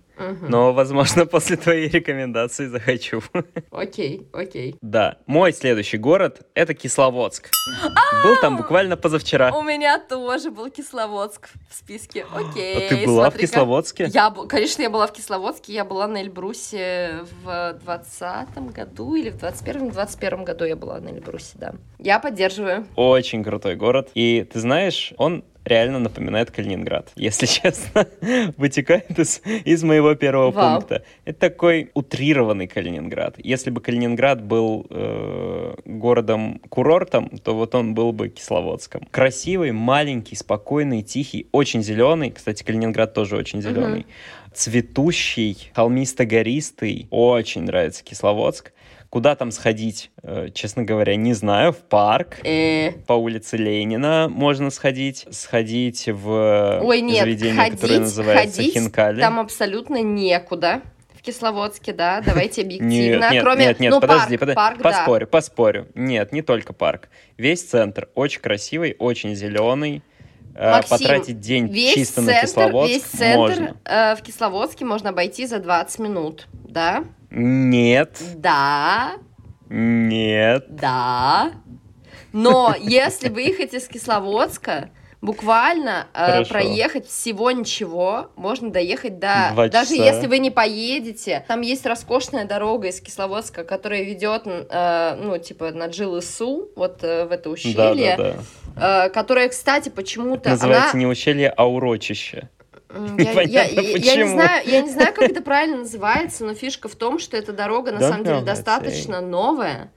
Но, 0.48 0.72
возможно, 0.72 1.26
после 1.26 1.56
твоей 1.56 1.88
рекомендации 1.88 2.66
захочу. 2.66 3.22
Окей, 3.70 4.28
окей. 4.32 4.76
Да. 4.80 5.18
Мой 5.26 5.52
следующий 5.52 5.98
город— 5.98 6.46
это 6.54 6.74
Кисловодск. 6.74 7.50
Был 8.24 8.36
там 8.40 8.56
буквально 8.56 8.96
позавчера. 8.96 9.52
У 9.52 9.62
меня 9.62 9.98
тоже 9.98 10.50
был 10.50 10.70
Кисловодск 10.70 11.48
в 11.70 11.74
списке. 11.74 12.26
Окей. 12.34 12.86
А 12.86 12.88
ты 12.88 13.06
была 13.06 13.30
в 13.30 13.36
Кисловодске? 13.36 14.06
Я, 14.12 14.30
конечно, 14.48 14.82
я 14.82 14.90
была 14.90 15.06
в 15.06 15.12
Кисловодске. 15.12 15.72
Я 15.72 15.84
была 15.84 16.06
на 16.06 16.22
Эльбрусе 16.22 17.20
в 17.42 17.78
20 17.84 18.72
году 18.72 19.14
или 19.14 19.30
в 19.30 19.36
21-21 19.36 20.44
году 20.44 20.64
я 20.64 20.76
была 20.76 21.00
на 21.00 21.08
Эльбрусе, 21.08 21.52
да. 21.54 21.74
Я 21.98 22.18
поддерживаю. 22.18 22.86
Очень 22.96 23.44
крутой 23.44 23.76
город. 23.76 24.10
И 24.14 24.46
ты 24.50 24.60
знаешь, 24.60 25.12
он 25.16 25.44
реально 25.68 25.98
напоминает 26.00 26.50
Калининград, 26.50 27.12
если 27.16 27.46
честно, 27.46 28.06
вытекает 28.56 29.18
из, 29.18 29.40
из 29.64 29.84
моего 29.84 30.14
первого 30.14 30.50
Вау. 30.50 30.80
пункта. 30.80 31.04
Это 31.24 31.38
такой 31.38 31.90
утрированный 31.94 32.66
Калининград. 32.66 33.36
Если 33.38 33.70
бы 33.70 33.80
Калининград 33.80 34.42
был 34.42 34.86
э, 34.90 35.74
городом-курортом, 35.84 37.38
то 37.38 37.54
вот 37.54 37.74
он 37.74 37.94
был 37.94 38.12
бы 38.12 38.28
Кисловодском. 38.28 39.06
Красивый, 39.10 39.72
маленький, 39.72 40.34
спокойный, 40.34 41.02
тихий, 41.02 41.48
очень 41.52 41.82
зеленый. 41.82 42.30
Кстати, 42.30 42.64
Калининград 42.64 43.14
тоже 43.14 43.36
очень 43.36 43.62
зеленый. 43.62 44.00
Угу. 44.00 44.54
Цветущий, 44.54 45.70
холмисто-гористый. 45.74 47.06
Очень 47.10 47.62
нравится 47.62 48.02
Кисловодск. 48.02 48.72
Куда 49.10 49.34
там 49.36 49.50
сходить, 49.52 50.10
э, 50.22 50.48
честно 50.52 50.82
говоря, 50.82 51.16
не 51.16 51.32
знаю. 51.32 51.72
В 51.72 51.78
парк. 51.78 52.40
Э. 52.44 52.92
По 53.06 53.14
улице 53.14 53.56
Ленина 53.56 54.28
можно 54.28 54.68
сходить. 54.70 55.26
Сходить 55.30 56.08
в 56.08 56.80
Ой, 56.82 57.00
нет, 57.00 57.22
заведение, 57.22 57.54
ходить, 57.54 57.80
которое 57.80 58.00
называется 58.00 58.56
ходить 58.56 58.74
Хинкали. 58.74 59.20
Там 59.20 59.40
абсолютно 59.40 60.02
некуда. 60.02 60.82
В 61.14 61.22
Кисловодске, 61.22 61.92
да, 61.94 62.20
давайте 62.20 62.62
объективно. 62.62 62.88
Нет, 62.88 63.32
нет, 63.32 63.42
Кроме... 63.42 63.64
нет, 63.66 63.80
нет, 63.80 63.90
ну, 63.92 64.00
подожди, 64.00 64.36
парк, 64.36 64.40
подожди. 64.40 64.54
Парк, 64.54 64.82
поспорю, 64.82 65.26
да. 65.26 65.30
поспорю. 65.30 65.88
Нет, 65.94 66.32
не 66.32 66.42
только 66.42 66.72
парк. 66.74 67.08
Весь 67.38 67.62
центр 67.62 68.08
очень 68.14 68.40
красивый, 68.40 68.94
очень 68.98 69.34
зеленый. 69.34 70.02
Э, 70.54 70.72
Максим, 70.72 70.98
Потратить 70.98 71.40
день 71.40 71.68
весь 71.68 71.94
чисто 71.94 72.16
центр, 72.16 72.32
на 72.32 72.40
Кисловодск 72.42 72.92
весь 72.92 73.02
центр 73.02 73.38
можно. 73.38 73.76
Э, 73.84 74.16
в 74.16 74.22
Кисловодске 74.22 74.84
можно 74.84 75.10
обойти 75.10 75.46
за 75.46 75.60
20 75.60 75.98
минут, 75.98 76.46
да? 76.52 77.04
Нет. 77.30 78.20
Да. 78.36 79.14
Нет. 79.68 80.66
Да. 80.68 81.52
Но 82.32 82.74
если 82.78 83.28
выехать 83.28 83.74
из 83.74 83.88
Кисловодска, 83.88 84.90
буквально 85.20 86.06
э, 86.14 86.44
проехать 86.44 87.06
всего 87.06 87.50
ничего, 87.50 88.30
можно 88.36 88.70
доехать 88.70 89.18
до... 89.18 89.50
Два 89.52 89.68
даже 89.68 89.96
часа. 89.96 90.04
если 90.04 90.26
вы 90.26 90.38
не 90.38 90.50
поедете, 90.50 91.44
там 91.48 91.62
есть 91.62 91.84
роскошная 91.86 92.44
дорога 92.44 92.88
из 92.88 93.00
Кисловодска, 93.00 93.64
которая 93.64 94.02
ведет, 94.02 94.42
э, 94.46 95.18
ну, 95.20 95.38
типа, 95.38 95.72
на 95.72 95.86
Джилысу, 95.86 96.70
вот 96.76 97.02
э, 97.02 97.24
в 97.26 97.32
это 97.32 97.50
ущелье, 97.50 98.16
да, 98.16 98.24
да, 98.24 98.34
да. 98.76 99.06
Э, 99.06 99.10
которая, 99.10 99.48
кстати, 99.48 99.88
почему-то... 99.88 100.50
Называется 100.50 100.90
она... 100.92 101.00
не 101.00 101.06
ущелье, 101.06 101.50
а 101.50 101.68
урочище. 101.68 102.48
Я, 103.18 103.42
я, 103.42 103.64
я, 103.64 103.80
я, 103.82 104.16
не 104.16 104.28
знаю, 104.28 104.62
я 104.66 104.80
не 104.80 104.90
знаю, 104.90 105.12
как 105.14 105.28
это 105.30 105.42
правильно 105.42 105.78
называется, 105.78 106.44
но 106.46 106.54
фишка 106.54 106.88
в 106.88 106.96
том, 106.96 107.18
что 107.18 107.36
эта 107.36 107.52
дорога 107.52 107.92
на 107.92 107.98
Да, 108.00 108.08
самом 108.08 108.24
деле 108.24 108.40
да, 108.40 108.46
достаточно 108.54 109.20
новая, 109.20 109.92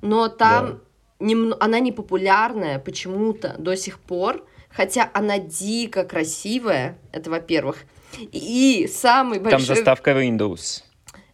но 0.00 0.28
там 0.28 0.80
нем- 1.20 1.54
она 1.60 1.78
не 1.78 1.92
популярная 1.92 2.78
почему-то 2.78 3.54
до 3.58 3.76
сих 3.76 3.98
пор, 4.00 4.46
хотя 4.70 5.10
она 5.12 5.38
дико 5.38 6.04
красивая, 6.04 6.98
это 7.12 7.28
во-первых. 7.30 7.84
И 8.18 8.88
самый 8.92 9.38
Там 9.38 9.50
большой... 9.50 9.76
заставка 9.76 10.12
Windows. 10.12 10.82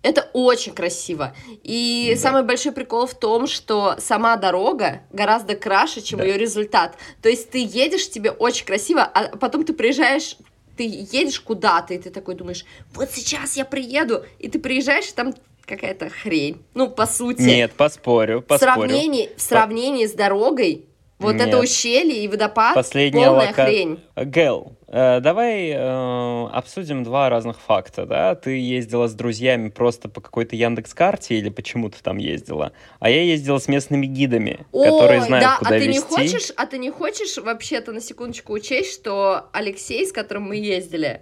Это 0.02 0.28
очень 0.32 0.72
красиво. 0.74 1.34
И 1.64 2.12
Да. 2.14 2.20
самый 2.20 2.42
большой 2.44 2.72
прикол 2.72 3.06
в 3.06 3.14
том, 3.14 3.46
что 3.46 3.96
сама 3.98 4.36
дорога 4.36 5.02
гораздо 5.12 5.54
краше, 5.56 6.00
чем 6.00 6.18
Да. 6.20 6.24
ее 6.24 6.38
результат. 6.38 6.96
То 7.22 7.28
есть 7.28 7.50
ты 7.50 7.58
едешь, 7.58 8.08
тебе 8.10 8.30
очень 8.30 8.64
красиво, 8.64 9.02
а 9.02 9.36
потом 9.36 9.64
ты 9.64 9.72
приезжаешь, 9.72 10.36
ты 10.78 10.84
едешь 10.84 11.40
куда-то, 11.40 11.92
и 11.92 11.98
ты 11.98 12.10
такой 12.10 12.36
думаешь, 12.36 12.64
вот 12.94 13.10
сейчас 13.12 13.56
я 13.56 13.64
приеду, 13.64 14.24
и 14.38 14.48
ты 14.48 14.60
приезжаешь, 14.60 15.08
и 15.08 15.12
там 15.12 15.34
какая-то 15.66 16.08
хрень. 16.08 16.62
Ну, 16.74 16.88
по 16.88 17.04
сути. 17.06 17.42
Нет, 17.42 17.72
поспорю, 17.72 18.40
в 18.40 18.44
поспорю. 18.44 18.72
сравнении, 18.72 19.30
в 19.36 19.42
сравнении 19.42 20.06
с 20.06 20.12
дорогой, 20.12 20.86
вот 21.18 21.34
Нет. 21.34 21.48
это 21.48 21.58
ущелье 21.58 22.22
и 22.24 22.28
водопад, 22.28 22.74
Последняя 22.74 23.26
полная 23.26 23.48
лока- 23.48 23.64
хрень. 23.64 24.00
Гэл, 24.16 24.76
э, 24.86 25.20
давай 25.20 25.70
э, 25.70 26.46
обсудим 26.52 27.02
два 27.04 27.28
разных 27.28 27.58
факта, 27.60 28.06
да? 28.06 28.34
Ты 28.34 28.58
ездила 28.58 29.08
с 29.08 29.14
друзьями 29.14 29.68
просто 29.70 30.08
по 30.08 30.20
какой-то 30.20 30.54
Яндекс-карте 30.56 31.34
или 31.36 31.48
почему 31.48 31.90
ты 31.90 31.98
там 32.02 32.18
ездила? 32.18 32.72
А 33.00 33.10
я 33.10 33.22
ездила 33.22 33.58
с 33.58 33.66
местными 33.68 34.06
гидами, 34.06 34.66
которые 34.72 35.20
Ой, 35.20 35.26
знают, 35.26 35.44
да, 35.46 35.56
куда 35.58 35.70
а 35.76 35.78
ты 35.78 35.86
везти. 35.86 35.92
не 35.92 36.00
хочешь, 36.00 36.52
а 36.56 36.66
ты 36.66 36.78
не 36.78 36.90
хочешь 36.90 37.36
вообще-то 37.36 37.92
на 37.92 38.00
секундочку 38.00 38.52
учесть, 38.52 38.92
что 38.94 39.48
Алексей, 39.52 40.06
с 40.06 40.12
которым 40.12 40.44
мы 40.44 40.56
ездили, 40.56 41.20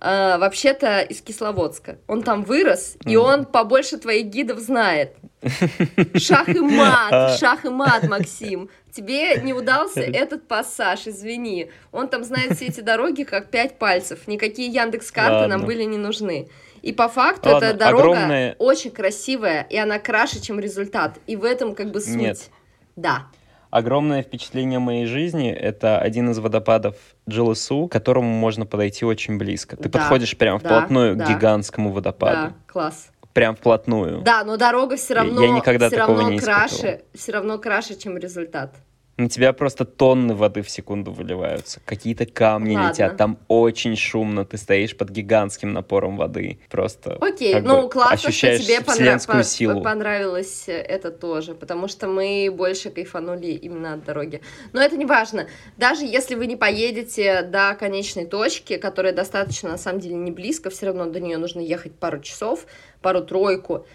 э, 0.00 0.38
вообще-то 0.38 1.00
из 1.02 1.20
Кисловодска. 1.20 1.98
Он 2.08 2.22
там 2.22 2.44
вырос, 2.44 2.96
и 3.06 3.16
Мгм. 3.16 3.24
он 3.26 3.44
побольше 3.44 3.98
твоих 3.98 4.26
гидов 4.26 4.58
знает. 4.58 5.16
Шах 6.16 6.48
и 6.48 6.58
мат, 6.60 7.12
А. 7.12 7.36
шах 7.38 7.64
и 7.64 7.68
мат, 7.68 8.08
Максим. 8.08 8.68
Тебе 8.94 9.40
не 9.42 9.52
удался 9.52 10.00
Это- 10.00 10.16
этот 10.18 10.48
пассаж, 10.48 11.06
извини. 11.06 11.70
Он 11.92 12.08
там 12.08 12.22
знает 12.24 12.56
все 12.56 12.66
эти 12.66 12.80
дороги 12.80 13.24
как 13.24 13.50
пять 13.50 13.78
пальцев. 13.78 14.28
Никакие 14.28 14.68
Яндекс 14.68 15.10
карты 15.10 15.48
нам 15.48 15.64
были 15.64 15.82
не 15.84 15.98
нужны. 15.98 16.48
И 16.82 16.92
по 16.92 17.08
факту 17.08 17.48
Ладно, 17.48 17.66
эта 17.66 17.78
дорога 17.78 18.02
огромное- 18.10 18.56
очень 18.58 18.90
красивая, 18.90 19.66
и 19.70 19.76
она 19.76 19.98
краше, 19.98 20.40
чем 20.40 20.60
результат. 20.60 21.18
И 21.26 21.34
в 21.34 21.44
этом 21.44 21.74
как 21.74 21.90
бы 21.90 22.00
суть. 22.00 22.14
Нет. 22.14 22.50
Да. 22.94 23.26
Огромное 23.70 24.22
впечатление 24.22 24.78
моей 24.78 25.06
жизни— 25.06 25.50
это 25.52 25.98
один 25.98 26.30
из 26.30 26.38
водопадов 26.38 26.94
Джилысу, 27.28 27.88
к 27.88 27.92
которому 27.92 28.28
можно 28.28 28.66
подойти 28.66 29.04
очень 29.04 29.36
близко. 29.36 29.76
Ты 29.76 29.88
Да, 29.88 29.98
подходишь 29.98 30.36
прям 30.38 30.60
да, 30.60 30.68
вплотную 30.68 31.16
да. 31.16 31.24
к 31.24 31.28
гигантскому 31.30 31.90
водопаду. 31.90 32.50
Да, 32.50 32.54
класс. 32.72 33.08
Прям 33.34 33.56
вплотную. 33.56 34.22
Да, 34.22 34.44
но 34.44 34.56
дорога 34.56 34.96
все 34.96 35.14
равно, 35.14 35.42
Я 35.42 35.50
никогда 35.50 35.88
все 35.88 35.96
такого 35.98 36.18
равно 36.18 36.30
не 36.32 36.38
испытывал. 36.38 36.58
краше, 36.68 37.02
все 37.14 37.32
равно 37.32 37.58
краше, 37.58 37.98
чем 37.98 38.16
результат. 38.16 38.74
На 39.16 39.28
тебя 39.28 39.52
просто 39.52 39.84
тонны 39.84 40.34
воды 40.34 40.62
в 40.62 40.68
секунду 40.68 41.12
выливаются. 41.12 41.80
Какие-то 41.84 42.26
камни 42.26 42.74
Ладно. 42.74 42.88
летят. 42.88 43.16
Там 43.16 43.38
очень 43.46 43.94
шумно. 43.96 44.44
Ты 44.44 44.56
стоишь 44.56 44.96
под 44.96 45.10
гигантским 45.10 45.72
напором 45.72 46.16
воды. 46.16 46.58
Просто 46.68 47.16
Окей, 47.20 47.60
ну 47.60 47.88
классно, 47.88 48.32
что 48.32 48.58
тебе 48.58 48.80
понра- 48.80 49.42
силу. 49.44 49.82
понравилось 49.82 50.64
это 50.66 51.12
тоже, 51.12 51.54
потому 51.54 51.86
что 51.86 52.08
мы 52.08 52.52
больше 52.52 52.90
кайфанули 52.90 53.52
именно 53.52 53.92
от 53.94 54.04
дороги. 54.04 54.40
Но 54.72 54.80
это 54.82 54.96
не 54.96 55.04
важно. 55.04 55.46
Даже 55.76 56.04
если 56.04 56.34
вы 56.34 56.48
не 56.48 56.56
поедете 56.56 57.42
до 57.42 57.76
конечной 57.78 58.26
точки, 58.26 58.78
которая 58.78 59.12
достаточно, 59.12 59.70
на 59.70 59.78
самом 59.78 60.00
деле, 60.00 60.16
не 60.16 60.32
близко, 60.32 60.70
все 60.70 60.86
равно 60.86 61.06
до 61.06 61.20
нее 61.20 61.38
нужно 61.38 61.60
ехать 61.60 61.92
пару 61.94 62.18
часов, 62.20 62.66
пару-тройку. 63.04 63.86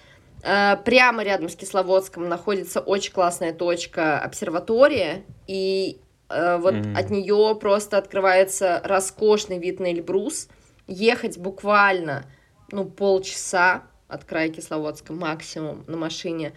Э, 0.44 0.78
Прямо 0.86 1.24
рядом 1.24 1.50
с 1.50 1.56
Кисловодском 1.56 2.30
находится 2.30 2.80
очень 2.80 3.12
классная 3.12 3.52
точка 3.54 4.20
обсерватория, 4.20 5.24
и 5.48 6.00
э, 6.30 6.58
вот 6.58 6.76
Мгм. 6.76 6.96
от 6.96 7.10
нее 7.10 7.58
просто 7.60 7.98
открывается 7.98 8.82
роскошный 8.86 9.58
вид 9.58 9.80
на 9.80 9.92
Эльбрус. 9.92 10.48
Ехать 10.88 11.38
буквально 11.38 12.24
ну, 12.72 12.86
полчаса 12.86 13.82
от 14.08 14.24
края 14.26 14.50
Кисловодска 14.50 15.12
максимум 15.12 15.84
на 15.88 15.98
машине. 15.98 16.54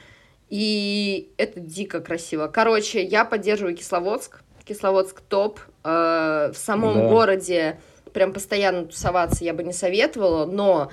И 0.51 1.33
это 1.39 1.59
дико 1.61 2.01
красиво. 2.01 2.47
Короче, 2.49 3.03
я 3.03 3.25
поддерживаю 3.25 3.75
Кисловодск. 3.77 4.43
Кисловодск 4.65 5.23
топ. 5.23 5.59
Э, 5.85 6.51
в 6.53 6.57
самом 6.59 6.95
Да. 6.95 7.09
городе 7.09 7.81
прям 8.13 8.33
постоянно 8.35 8.85
тусоваться 8.85 9.43
я 9.45 9.55
бы 9.55 9.63
не 9.65 9.73
советовала, 9.73 10.45
но 10.45 10.91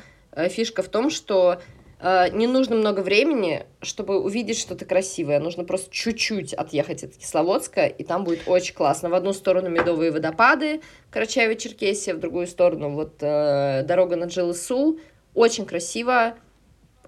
фишка 0.50 0.84
в 0.84 0.90
том, 0.90 1.10
что 1.10 1.62
э, 2.00 2.30
не 2.32 2.48
нужно 2.48 2.76
много 2.76 3.02
времени, 3.02 3.66
чтобы 3.82 4.20
увидеть 4.20 4.60
что-то 4.60 4.86
красивое. 4.86 5.40
Нужно 5.40 5.64
просто 5.64 5.92
чуть-чуть 5.92 6.54
отъехать 6.54 7.04
от 7.04 7.16
Кисловодска, 7.16 7.86
и 7.86 8.04
там 8.04 8.24
будет 8.24 8.42
очень 8.48 8.74
классно. 8.74 9.10
В 9.10 9.14
одну 9.14 9.34
сторону 9.34 9.70
медовые 9.70 10.12
водопады, 10.12 10.82
Карачаево-Черкесия, 11.12 12.14
в 12.14 12.20
другую 12.20 12.48
сторону 12.48 12.92
вот 12.92 13.16
э, 13.22 13.84
дорога 13.84 14.16
на 14.16 14.26
Джилысу. 14.26 15.00
Очень 15.34 15.66
красиво, 15.66 16.36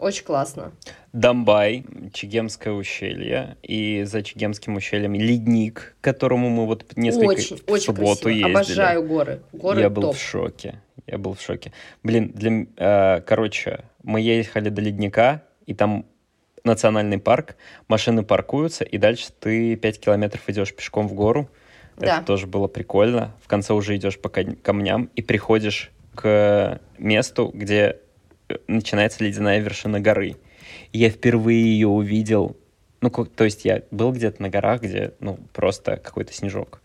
очень 0.02 0.24
классно. 0.26 0.72
Домбай, 1.14 1.86
Чегемское 2.14 2.74
ущелье, 2.74 3.58
и 3.64 4.04
за 4.04 4.24
Чегемским 4.24 4.76
ущельем 4.76 5.14
ледник, 5.14 5.96
к 6.02 6.04
которому 6.04 6.50
мы 6.50 6.66
вот 6.66 6.86
несколько 6.98 7.26
очень, 7.28 7.58
в 7.58 7.72
очень 7.72 7.86
субботу 7.86 8.24
красиво. 8.24 8.30
ездили. 8.48 8.52
Обожаю 8.52 9.08
горы. 9.08 9.42
Горы 9.54 9.82
Я 9.82 9.90
был 9.90 10.02
топ. 10.04 10.16
в 10.16 10.20
шоке. 10.22 10.82
Я 11.08 11.18
был 11.18 11.34
в 11.36 11.42
шоке. 11.42 11.72
Блин, 12.04 12.32
для, 12.34 12.66
э, 12.78 13.22
короче, 13.22 13.86
мы 14.04 14.22
ехали 14.22 14.70
до 14.70 14.82
ледника, 14.82 15.44
и 15.66 15.74
там 15.74 16.06
национальный 16.64 17.18
парк, 17.18 17.56
машины 17.88 18.24
паркуются, 18.24 18.84
и 18.84 18.98
дальше 18.98 19.30
ты 19.40 19.76
5 19.76 20.00
километров 20.00 20.48
идешь 20.48 20.74
пешком 20.74 21.08
в 21.08 21.14
гору. 21.14 21.50
Да. 21.98 22.18
Это 22.18 22.26
тоже 22.26 22.48
было 22.48 22.68
прикольно. 22.68 23.36
В 23.44 23.48
конце 23.48 23.74
уже 23.74 23.96
идешь 23.96 24.18
по 24.20 24.30
кам- 24.30 24.56
камням 24.56 25.10
и 25.16 25.22
приходишь 25.22 25.92
к 26.16 26.80
месту, 26.98 27.52
где 27.54 27.98
начинается 28.68 29.24
ледяная 29.24 29.60
вершина 29.60 30.00
горы. 30.00 30.36
И 30.92 31.00
я 31.00 31.10
впервые 31.10 31.62
ее 31.62 31.88
увидел. 31.88 32.58
Ну, 33.02 33.10
то 33.10 33.44
есть 33.44 33.66
я 33.66 33.82
был 33.92 34.12
где-то 34.12 34.42
на 34.42 34.50
горах, 34.50 34.82
где, 34.82 35.14
ну, 35.20 35.40
просто 35.54 35.98
какой-то 35.98 36.34
снежок. 36.34 36.82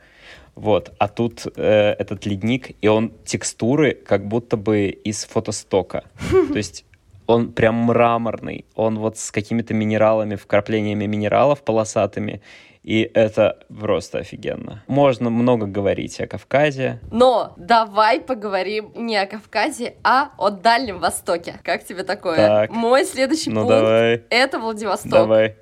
Вот, 0.55 0.95
а 0.99 1.09
тут 1.09 1.47
э, 1.55 1.91
этот 1.99 2.25
ледник, 2.25 2.71
и 2.81 2.89
он 2.89 3.13
текстуры 3.27 3.93
как 3.93 4.27
будто 4.27 4.57
бы 4.57 4.89
из 4.89 5.25
фотостока. 5.27 6.05
То 6.31 6.57
есть 6.57 6.86
он 7.27 7.53
прям 7.53 7.75
мраморный, 7.77 8.67
он 8.75 8.99
вот 8.99 9.19
с 9.19 9.31
какими-то 9.31 9.75
минералами, 9.75 10.37
вкраплениями 10.37 11.07
минералов 11.07 11.63
полосатыми, 11.63 12.43
и 12.83 13.11
это 13.15 13.59
просто 13.69 14.19
офигенно. 14.19 14.85
Можно 14.87 15.29
много 15.29 15.67
говорить 15.67 16.21
о 16.21 16.29
Кавказе. 16.29 17.01
Но 17.11 17.53
давай 17.57 18.21
поговорим 18.21 18.93
не 18.95 19.17
о 19.17 19.27
Кавказе, 19.27 19.97
а 20.05 20.31
о 20.39 20.51
Дальнем 20.51 21.01
Востоке. 21.01 21.59
Как 21.65 21.85
тебе 21.85 22.05
такое? 22.05 22.37
Так. 22.37 22.71
Мой 22.71 23.05
следующий 23.05 23.51
Ну 23.51 23.63
пункт 23.63 23.75
давай, 23.75 24.23
это 24.31 24.61
Владивосток. 24.61 25.11
давай. 25.11 25.57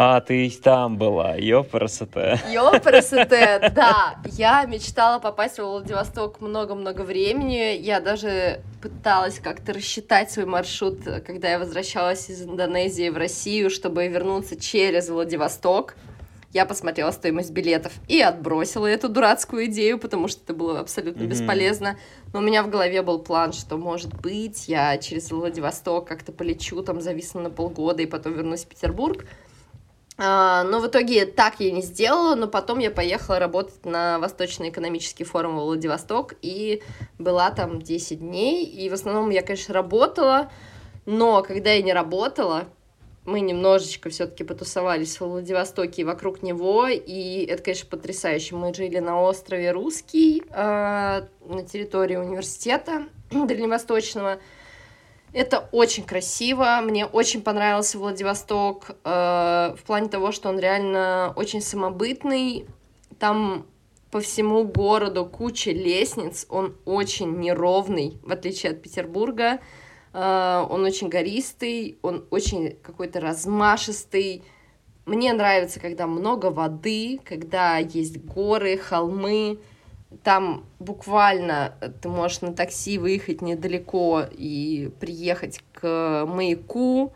А, 0.00 0.20
ты 0.20 0.46
и 0.46 0.50
там 0.50 0.96
была, 0.96 1.34
ёпрасоте. 1.34 2.38
Ёпрст, 2.52 3.10
да. 3.74 4.14
Я 4.26 4.64
мечтала 4.64 5.18
попасть 5.18 5.58
в 5.58 5.64
Владивосток 5.64 6.40
много-много 6.40 7.02
времени. 7.02 7.76
Я 7.76 7.98
даже 7.98 8.60
пыталась 8.80 9.40
как-то 9.40 9.72
рассчитать 9.72 10.30
свой 10.30 10.46
маршрут, 10.46 11.00
когда 11.26 11.50
я 11.50 11.58
возвращалась 11.58 12.30
из 12.30 12.40
Индонезии 12.44 13.08
в 13.08 13.16
Россию, 13.16 13.70
чтобы 13.70 14.06
вернуться 14.06 14.54
через 14.54 15.08
Владивосток. 15.08 15.96
Я 16.52 16.64
посмотрела 16.64 17.10
стоимость 17.10 17.50
билетов 17.50 17.92
и 18.06 18.20
отбросила 18.20 18.86
эту 18.86 19.08
дурацкую 19.08 19.66
идею, 19.66 19.98
потому 19.98 20.28
что 20.28 20.42
это 20.44 20.54
было 20.54 20.78
абсолютно 20.78 21.22
Мгм. 21.22 21.30
бесполезно. 21.30 21.98
Но 22.32 22.38
у 22.38 22.42
меня 22.42 22.62
в 22.62 22.70
голове 22.70 23.02
был 23.02 23.18
план, 23.18 23.52
что, 23.52 23.76
может 23.76 24.14
быть, 24.14 24.68
я 24.68 24.96
через 24.98 25.32
Владивосток 25.32 26.06
как-то 26.06 26.30
полечу, 26.30 26.82
там 26.82 27.00
зависну 27.00 27.40
на 27.40 27.50
полгода 27.50 28.00
и 28.00 28.06
потом 28.06 28.34
вернусь 28.34 28.62
в 28.62 28.68
Петербург. 28.68 29.26
А, 30.20 30.64
но 30.64 30.80
в 30.80 30.88
итоге 30.88 31.26
так 31.26 31.60
я 31.60 31.70
не 31.70 31.80
сделала, 31.80 32.34
но 32.34 32.48
потом 32.48 32.80
я 32.80 32.90
поехала 32.90 33.38
работать 33.38 33.86
на 33.86 34.18
Восточный 34.18 34.70
экономический 34.70 35.22
форум 35.22 35.56
во 35.56 35.64
Владивосток 35.64 36.34
и 36.42 36.82
была 37.18 37.52
там 37.52 37.80
10 37.80 38.18
дней. 38.18 38.64
И 38.64 38.90
в 38.90 38.94
основном 38.94 39.30
я, 39.30 39.42
конечно, 39.42 39.72
работала, 39.72 40.50
но 41.06 41.42
когда 41.42 41.70
я 41.70 41.82
не 41.82 41.92
работала, 41.92 42.66
мы 43.24 43.40
немножечко 43.40 44.10
все-таки 44.10 44.42
потусовались 44.42 45.20
во 45.20 45.28
Владивостоке 45.28 46.02
и 46.02 46.04
вокруг 46.04 46.42
него, 46.42 46.88
и 46.88 47.44
это, 47.44 47.62
конечно, 47.62 47.88
потрясающе. 47.88 48.56
Мы 48.56 48.74
жили 48.74 48.98
на 48.98 49.22
острове 49.22 49.70
Русский, 49.70 50.42
а, 50.50 51.28
на 51.46 51.62
территории 51.62 52.16
университета 52.16 53.06
Дальневосточного. 53.30 54.38
Это 55.38 55.68
очень 55.72 56.04
красиво, 56.04 56.80
мне 56.82 57.06
очень 57.06 57.42
понравился 57.42 57.98
Владивосток 57.98 58.90
э, 59.04 59.74
в 59.78 59.82
плане 59.86 60.08
того, 60.08 60.32
что 60.32 60.48
он 60.48 60.58
реально 60.58 61.32
очень 61.36 61.60
самобытный, 61.60 62.66
там 63.18 63.66
по 64.10 64.20
всему 64.20 64.64
городу 64.64 65.26
куча 65.26 65.70
лестниц, 65.70 66.46
он 66.48 66.74
очень 66.84 67.38
неровный, 67.38 68.18
в 68.22 68.32
отличие 68.32 68.72
от 68.72 68.82
Петербурга, 68.82 69.60
Э, 70.12 70.66
он 70.68 70.84
очень 70.84 71.08
гористый, 71.08 71.98
он 72.02 72.24
очень 72.30 72.76
какой-то 72.82 73.20
размашистый. 73.20 74.42
Мне 75.06 75.32
нравится, 75.32 75.80
когда 75.80 76.06
много 76.06 76.46
воды, 76.46 77.20
когда 77.24 77.78
есть 77.78 78.18
горы, 78.18 78.76
холмы, 78.76 79.58
там 80.22 80.64
буквально 80.78 81.74
ты 82.00 82.08
можешь 82.08 82.40
на 82.40 82.54
такси 82.54 82.98
выехать 82.98 83.42
недалеко 83.42 84.24
и 84.30 84.90
приехать 85.00 85.60
к 85.72 86.24
маяку 86.26 87.12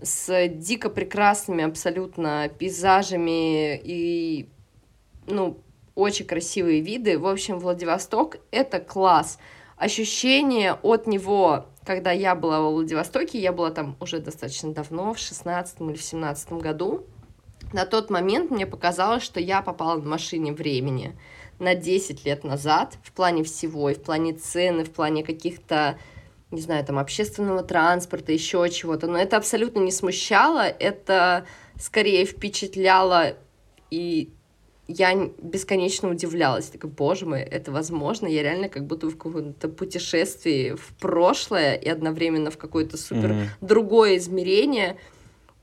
с 0.00 0.48
дико 0.48 0.88
прекрасными 0.90 1.64
абсолютно 1.64 2.50
пейзажами 2.58 3.76
и, 3.76 4.48
ну, 5.26 5.58
очень 5.94 6.26
красивые 6.26 6.80
виды. 6.80 7.18
В 7.18 7.26
общем, 7.26 7.58
Владивосток— 7.58 8.38
это 8.50 8.80
класс. 8.80 9.38
Ощущение 9.76 10.74
от 10.74 11.06
него, 11.06 11.66
когда 11.84 12.12
я 12.12 12.34
была 12.34 12.60
во 12.60 12.70
Владивостоке, 12.70 13.38
я 13.38 13.52
была 13.52 13.70
там 13.70 13.96
уже 14.00 14.20
достаточно 14.20 14.72
давно, 14.72 15.14
в 15.14 15.18
16 15.18 15.80
или 15.80 15.96
в 15.96 16.02
17 16.02 16.52
году, 16.52 17.04
на 17.72 17.84
тот 17.84 18.10
момент 18.10 18.50
мне 18.50 18.66
показалось, 18.66 19.22
что 19.22 19.40
я 19.40 19.60
попала 19.60 19.96
на 19.96 20.08
машине 20.08 20.52
времени 20.52 21.18
на 21.58 21.74
10 21.74 22.24
лет 22.24 22.44
назад 22.44 22.96
в 23.02 23.12
плане 23.12 23.44
всего, 23.44 23.90
и 23.90 23.94
в 23.94 24.02
плане 24.02 24.32
цены, 24.32 24.84
в 24.84 24.90
плане 24.90 25.22
каких-то, 25.22 25.98
не 26.50 26.60
знаю, 26.60 26.84
там, 26.84 26.98
общественного 26.98 27.62
транспорта, 27.62 28.32
еще 28.32 28.68
чего-то. 28.70 29.06
Но 29.06 29.18
это 29.18 29.36
абсолютно 29.36 29.80
не 29.80 29.92
смущало, 29.92 30.66
это 30.66 31.46
скорее 31.78 32.24
впечатляло, 32.24 33.36
и 33.90 34.30
я 34.88 35.14
бесконечно 35.42 36.08
удивлялась. 36.08 36.66
Такая, 36.66 36.90
боже 36.90 37.26
мой, 37.26 37.40
это 37.40 37.72
возможно? 37.72 38.26
Я 38.26 38.42
реально 38.42 38.68
как 38.68 38.86
будто 38.86 39.08
в 39.08 39.16
каком-то 39.16 39.68
путешествии 39.68 40.74
в 40.74 40.94
прошлое 41.00 41.74
и 41.74 41.88
одновременно 41.88 42.50
в 42.50 42.58
какое-то 42.58 42.96
супер 42.96 43.50
другое 43.60 44.16
измерение. 44.16 44.96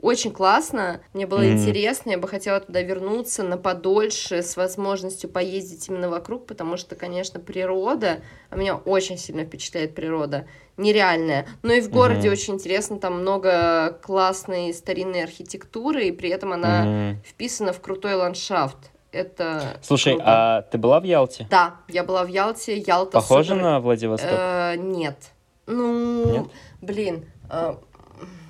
Очень 0.03 0.31
классно, 0.33 0.99
мне 1.13 1.25
было 1.25 1.39
Мгм. 1.39 1.53
интересно, 1.53 2.09
я 2.11 2.17
бы 2.17 2.27
хотела 2.27 2.59
туда 2.59 2.81
вернуться 2.81 3.41
на 3.41 3.57
подольше, 3.57 4.43
с 4.43 4.57
возможностью 4.57 5.29
поездить 5.29 5.87
именно 5.87 6.09
вокруг, 6.09 6.45
потому 6.45 6.75
что, 6.75 6.95
конечно, 6.97 7.39
природа, 7.39 8.19
а 8.49 8.57
меня 8.57 8.75
очень 8.75 9.17
сильно 9.17 9.45
впечатляет 9.45 9.95
природа, 9.95 10.45
нереальная. 10.75 11.47
Но 11.61 11.71
и 11.71 11.79
в 11.79 11.89
городе 11.89 12.27
Мгм. 12.27 12.33
очень 12.33 12.53
интересно, 12.55 12.99
там 12.99 13.21
много 13.21 13.97
классной 14.03 14.73
старинной 14.73 15.23
архитектуры, 15.23 16.03
и 16.09 16.11
при 16.11 16.29
этом 16.31 16.51
она 16.51 16.83
Мгм. 16.83 17.21
вписана 17.23 17.71
в 17.71 17.79
крутой 17.79 18.15
ландшафт. 18.15 18.91
Это 19.13 19.77
Слушай, 19.81 20.15
круто. 20.15 20.25
а 20.27 20.61
ты 20.63 20.77
была 20.77 20.99
в 20.99 21.05
Ялте? 21.05 21.47
Да, 21.49 21.75
я 21.87 22.03
была 22.03 22.25
в 22.25 22.27
Ялте, 22.27 22.75
Ялта 22.77 23.11
Похоже 23.13 23.51
супер- 23.51 23.61
на 23.61 23.79
Владивосток? 23.79 24.31
Э, 24.33 24.75
нет. 24.75 25.31
Ну, 25.65 26.25
Нет? 26.29 26.45
блин, 26.81 27.25
э, 27.49 27.75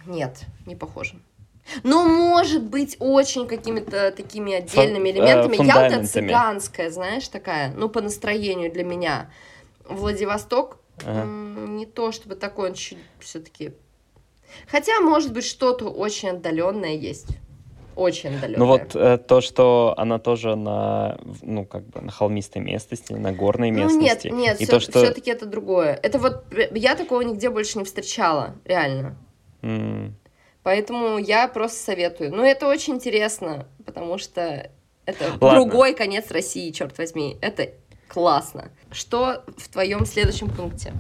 нет, 0.08 0.46
не 0.66 0.76
похоже. 0.76 1.14
Ну, 1.84 2.08
может 2.08 2.64
быть, 2.64 2.98
очень 3.00 3.48
какими-то 3.48 4.12
такими 4.12 4.54
отдельными 4.54 5.10
Фун- 5.10 5.14
э, 5.14 5.20
элементами. 5.20 5.56
Ялта 5.56 5.58
фундаментами. 5.58 6.06
цыганская, 6.28 6.90
знаешь, 6.92 7.28
такая, 7.30 7.74
ну, 7.74 7.90
по 7.90 8.02
настроению 8.02 8.72
для 8.72 8.84
меня. 8.84 9.30
Владивосток 9.88 10.78
Ага. 11.06 11.26
не 11.26 11.86
то 11.86 12.12
чтобы 12.12 12.36
такой, 12.36 12.70
он 12.70 12.76
чуть 12.76 12.98
все-таки. 13.20 13.72
Хотя, 14.68 15.00
может 15.02 15.34
быть, 15.34 15.46
что-то 15.46 15.90
очень 15.90 16.30
отдаленное 16.30 16.94
есть. 16.96 17.28
Очень 17.96 18.36
отдаленное. 18.36 18.60
Ну 18.60 18.66
вот 18.66 18.96
э, 18.96 19.18
то, 19.20 19.40
что 19.42 19.94
она 19.98 20.18
тоже 20.20 20.56
на, 20.56 21.20
ну 21.44 21.64
как 21.66 21.86
бы 21.88 22.02
на 22.02 22.12
холмистой 22.12 22.62
местности, 22.62 23.14
на 23.14 23.32
горной 23.32 23.70
Ну 23.72 23.84
местности. 23.84 24.28
нет, 24.30 24.36
нет, 24.36 24.62
и 24.62 24.66
все, 24.66 24.74
то, 24.74 24.80
что 24.80 25.14
таки 25.14 25.30
это 25.32 25.46
другое. 25.46 26.00
Это 26.02 26.18
вот 26.18 26.44
э, 26.52 26.70
я 26.76 26.96
такого 26.96 27.22
нигде 27.22 27.50
больше 27.52 27.78
не 27.78 27.84
встречала, 27.86 28.56
реально. 28.66 29.16
м, 29.62 30.16
Поэтому 30.64 31.18
я 31.18 31.48
просто 31.48 31.84
советую. 31.84 32.32
Ну, 32.32 32.44
это 32.44 32.68
очень 32.68 32.96
интересно, 32.96 33.68
потому 33.86 34.18
что 34.18 34.72
это 35.06 35.26
Ладно. 35.42 35.60
другой 35.60 35.94
конец 35.94 36.32
России, 36.32 36.72
черт 36.72 36.98
возьми. 36.98 37.38
Это 37.42 37.70
классно. 38.08 38.72
Что 38.92 39.44
в 39.58 39.68
твоем 39.68 40.06
следующем 40.06 40.50
пункте? 40.50 40.94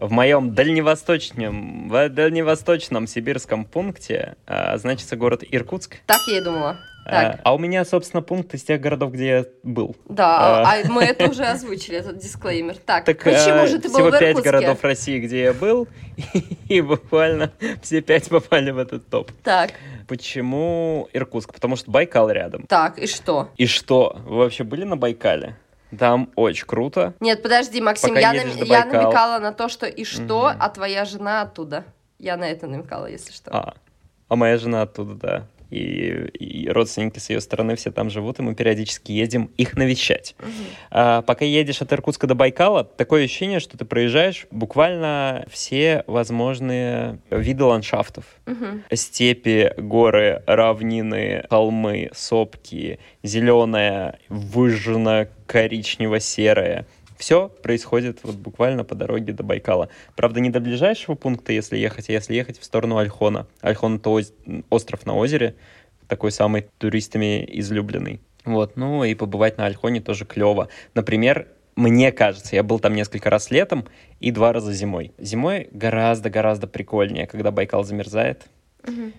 в 0.00 0.12
моем 0.12 0.54
дальневосточном, 0.54 1.88
в 1.88 2.08
дальневосточном 2.08 3.06
сибирском 3.06 3.64
пункте 3.64 4.36
а, 4.46 4.78
значится 4.78 5.16
город 5.16 5.42
Иркутск. 5.50 5.96
Так 6.06 6.20
я 6.28 6.38
и 6.38 6.40
думала. 6.40 6.78
А, 7.08 7.32
Так, 7.32 7.40
а 7.42 7.54
у 7.54 7.58
меня, 7.58 7.86
собственно, 7.86 8.22
пункт 8.22 8.52
из 8.52 8.62
тех 8.62 8.80
городов, 8.82 9.12
где 9.12 9.26
я 9.26 9.44
был. 9.62 9.96
да, 10.10 10.60
а. 10.62 10.74
а 10.84 10.88
мы 10.90 11.04
это 11.04 11.30
уже 11.30 11.44
озвучили, 11.44 11.96
этот 11.96 12.18
дисклеймер. 12.18 12.76
Так, 12.76 13.06
Так 13.06 13.18
почему 13.24 13.62
э, 13.62 13.66
же 13.66 13.78
ты 13.78 13.88
был 13.88 13.94
всего 13.94 14.08
в 14.08 14.12
пять 14.12 14.22
Иркутске? 14.36 14.50
городов 14.50 14.84
России, 14.84 15.18
где 15.18 15.42
я 15.44 15.52
был, 15.54 15.88
и 16.68 16.80
буквально 16.82 17.50
все 17.80 18.02
пять 18.02 18.28
попали 18.28 18.70
в 18.70 18.78
этот 18.78 19.08
топ. 19.08 19.32
Так, 19.42 19.72
Почему 20.06 21.08
Иркутск? 21.12 21.52
Потому 21.54 21.76
что 21.76 21.90
Байкал 21.90 22.30
рядом. 22.30 22.66
так, 22.66 22.98
и 22.98 23.06
что? 23.06 23.48
И 23.56 23.66
что? 23.66 24.18
Вы 24.26 24.36
вообще 24.38 24.64
были 24.64 24.84
на 24.84 24.96
Байкале? 24.96 25.56
Там 25.98 26.30
очень 26.34 26.66
круто. 26.66 27.14
Нет, 27.20 27.42
подожди, 27.42 27.80
Максим, 27.80 28.10
Пока 28.10 28.32
я, 28.32 28.44
до 28.44 28.64
я 28.64 28.84
намекала 28.84 29.38
на 29.38 29.52
то, 29.52 29.68
что 29.68 29.86
и 29.86 30.04
что, 30.04 30.50
Мгм. 30.50 30.56
а 30.60 30.68
твоя 30.68 31.04
жена 31.06 31.42
оттуда. 31.42 31.84
Я 32.18 32.36
на 32.36 32.44
это 32.44 32.66
намекала, 32.66 33.06
если 33.06 33.32
что. 33.32 33.50
А, 33.50 33.74
а 34.28 34.36
моя 34.36 34.58
жена 34.58 34.82
оттуда, 34.82 35.14
да. 35.14 35.46
И, 35.70 36.28
и 36.38 36.68
родственники 36.68 37.18
с 37.18 37.30
ее 37.30 37.40
стороны 37.40 37.74
все 37.76 37.90
там 37.90 38.10
живут, 38.10 38.38
и 38.38 38.42
мы 38.42 38.54
периодически 38.54 39.12
едем 39.12 39.50
их 39.56 39.76
навещать. 39.76 40.34
Мгм. 40.38 40.50
А, 40.90 41.22
пока 41.22 41.44
едешь 41.44 41.82
от 41.82 41.92
Иркутска 41.92 42.26
до 42.26 42.34
Байкала, 42.34 42.84
такое 42.84 43.24
ощущение, 43.24 43.60
что 43.60 43.76
ты 43.76 43.84
проезжаешь 43.84 44.46
буквально 44.50 45.44
все 45.50 46.04
возможные 46.06 47.18
виды 47.30 47.64
ландшафтов. 47.64 48.24
Мгм. 48.46 48.84
Степи, 48.92 49.72
горы, 49.76 50.42
равнины, 50.46 51.44
холмы, 51.50 52.10
сопки, 52.14 52.98
зеленая, 53.22 54.18
выжжено-коричнево-серая. 54.28 56.86
Все 57.18 57.48
происходит 57.48 58.20
вот 58.22 58.36
буквально 58.36 58.84
по 58.84 58.94
дороге 58.94 59.32
до 59.32 59.42
Байкала. 59.42 59.88
Правда, 60.14 60.40
не 60.40 60.50
до 60.50 60.60
ближайшего 60.60 61.16
пункта, 61.16 61.52
если 61.52 61.76
ехать, 61.76 62.08
а 62.08 62.12
если 62.12 62.34
ехать 62.34 62.58
в 62.58 62.64
сторону 62.64 62.96
Альхона. 62.96 63.48
Альхон— 63.60 63.96
это 63.96 64.10
оз- 64.10 64.32
остров 64.70 65.04
на 65.04 65.16
озере, 65.16 65.56
такой 66.06 66.30
самый 66.30 66.66
туристами 66.78 67.44
излюбленный. 67.58 68.20
Вот, 68.44 68.76
ну 68.76 69.04
и 69.04 69.14
побывать 69.14 69.58
на 69.58 69.66
Альхоне 69.66 70.00
тоже 70.00 70.24
клево. 70.24 70.68
Например, 70.94 71.48
мне 71.74 72.12
кажется, 72.12 72.56
я 72.56 72.62
был 72.62 72.78
там 72.78 72.94
несколько 72.94 73.30
раз 73.30 73.50
летом 73.50 73.84
и 74.20 74.30
два 74.30 74.52
раза 74.52 74.72
зимой. 74.72 75.12
Зимой 75.18 75.68
гораздо-гораздо 75.72 76.66
прикольнее, 76.66 77.26
когда 77.26 77.50
Байкал 77.50 77.84
замерзает. 77.84 78.46
Мгм. 78.86 79.12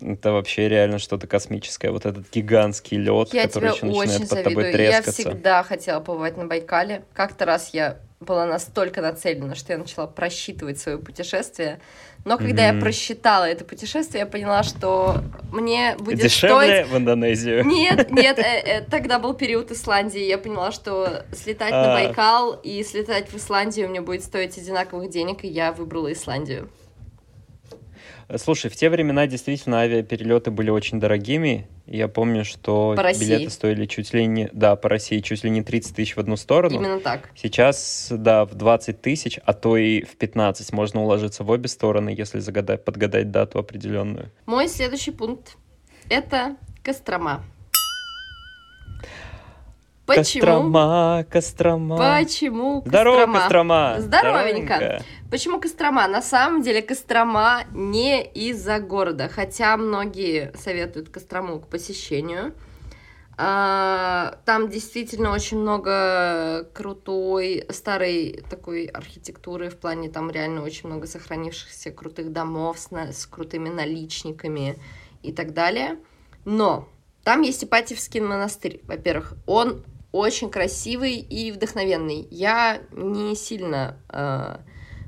Это 0.00 0.32
вообще 0.32 0.68
реально 0.68 0.98
что-то 0.98 1.26
космическое. 1.26 1.90
Вот 1.90 2.06
этот 2.06 2.30
гигантский 2.30 2.98
лед, 2.98 3.32
Я 3.32 3.44
который 3.44 3.72
еще 3.72 3.86
начинает 3.86 4.10
очень 4.10 4.28
под 4.28 4.42
тобой 4.44 4.62
завидую. 4.64 4.84
Я 4.84 5.02
трескаться. 5.02 5.12
всегда 5.22 5.62
хотела 5.62 6.00
побывать 6.00 6.36
на 6.36 6.46
Байкале. 6.46 7.04
Как-то 7.14 7.44
раз 7.44 7.70
я 7.72 7.98
была 8.20 8.46
настолько 8.46 9.00
нацелена, 9.00 9.54
что 9.54 9.72
я 9.72 9.78
начала 9.78 10.06
просчитывать 10.06 10.78
свое 10.78 10.98
путешествие. 10.98 11.80
Но 12.24 12.36
когда 12.36 12.66
я 12.66 12.72
Мгм. 12.72 12.82
просчитала 12.82 13.44
это 13.44 13.64
путешествие, 13.64 14.20
я 14.20 14.26
поняла, 14.26 14.64
что 14.64 15.22
мне 15.52 15.94
будет 15.98 16.18
Дешевле 16.20 16.82
стоить... 16.82 16.88
в 16.88 16.96
Индонезию. 16.96 17.64
Нет, 17.64 18.10
нет, 18.10 18.38
э, 18.38 18.42
э, 18.42 18.80
тогда 18.82 19.18
был 19.20 19.34
период 19.34 19.70
Исландии. 19.70 20.20
Я 20.20 20.36
поняла, 20.36 20.72
что 20.72 21.24
слетать 21.32 21.70
на 21.70 21.92
А. 21.92 21.94
Байкал 21.94 22.54
и 22.54 22.82
слетать 22.82 23.30
в 23.30 23.36
Исландию 23.36 23.88
мне 23.88 24.00
будет 24.00 24.24
стоить 24.24 24.58
одинаковых 24.58 25.08
денег, 25.10 25.44
и 25.44 25.48
я 25.48 25.72
выбрала 25.72 26.12
Исландию. 26.12 26.68
Слушай, 28.36 28.70
в 28.70 28.76
те 28.76 28.90
времена 28.90 29.26
действительно 29.26 29.80
авиаперелеты 29.80 30.50
были 30.50 30.68
очень 30.68 31.00
дорогими. 31.00 31.66
Я 31.86 32.08
помню, 32.08 32.44
что 32.44 32.92
По 32.94 33.02
России. 33.02 33.24
билеты 33.24 33.50
стоили 33.50 33.86
чуть 33.86 34.12
ли 34.12 34.26
не... 34.26 34.50
Да, 34.52 34.76
по 34.76 34.90
России 34.90 35.20
чуть 35.20 35.44
ли 35.44 35.50
не 35.50 35.62
30 35.62 35.96
тысяч 35.96 36.14
в 36.14 36.20
одну 36.20 36.36
сторону. 36.36 36.76
Именно 36.76 37.00
так. 37.00 37.30
Сейчас, 37.34 38.08
да, 38.10 38.44
в 38.44 38.54
20 38.54 39.00
тысяч, 39.00 39.40
а 39.46 39.54
то 39.54 39.78
и 39.78 40.02
в 40.02 40.16
15 40.16 40.72
можно 40.74 41.02
уложиться 41.02 41.42
в 41.42 41.48
обе 41.48 41.68
стороны, 41.68 42.10
если 42.10 42.40
загадать, 42.40 42.84
подгадать 42.84 43.30
дату 43.30 43.58
определенную. 43.58 44.30
Мой 44.44 44.68
следующий 44.68 45.12
пункт— 45.12 45.56
это 46.10 46.56
Кострома. 46.82 47.42
Почему? 50.04 50.40
Кострома, 50.40 51.26
Кострома. 51.30 51.96
Почему 51.96 52.82
Здорово, 52.86 53.26
Кострома? 53.26 53.38
Кострома. 53.38 53.96
Здоровенько. 53.98 54.76
Здоровенько. 54.76 55.04
Почему 55.30 55.60
Кострома? 55.60 56.08
На 56.08 56.22
самом 56.22 56.62
деле 56.62 56.80
Кострома 56.80 57.64
не 57.74 58.24
из-за 58.24 58.80
города, 58.80 59.28
хотя 59.28 59.76
многие 59.76 60.54
советуют 60.56 61.10
Кострому 61.10 61.60
к 61.60 61.68
посещению. 61.68 62.54
А, 63.36 64.38
Там 64.46 64.70
действительно 64.70 65.32
очень 65.32 65.58
много 65.58 66.64
крутой 66.72 67.66
старой 67.68 68.42
такой 68.48 68.86
архитектуры 68.86 69.68
в 69.68 69.76
плане 69.76 70.08
там 70.08 70.30
реально 70.30 70.62
очень 70.62 70.88
много 70.88 71.06
сохранившихся 71.06 71.90
крутых 71.90 72.32
домов 72.32 72.78
с, 72.78 72.90
с 72.90 73.26
крутыми 73.26 73.68
наличниками 73.68 74.78
и 75.22 75.32
так 75.32 75.52
далее. 75.52 75.98
Но 76.46 76.88
там 77.22 77.42
есть 77.42 77.62
Ипатьевский 77.62 78.20
монастырь. 78.20 78.80
Во-первых, 78.84 79.34
он 79.46 79.84
очень 80.10 80.50
красивый 80.50 81.16
и 81.16 81.52
вдохновенный. 81.52 82.26
Я 82.30 82.80
не 82.92 83.36
сильно 83.36 84.00
э, 84.08 84.56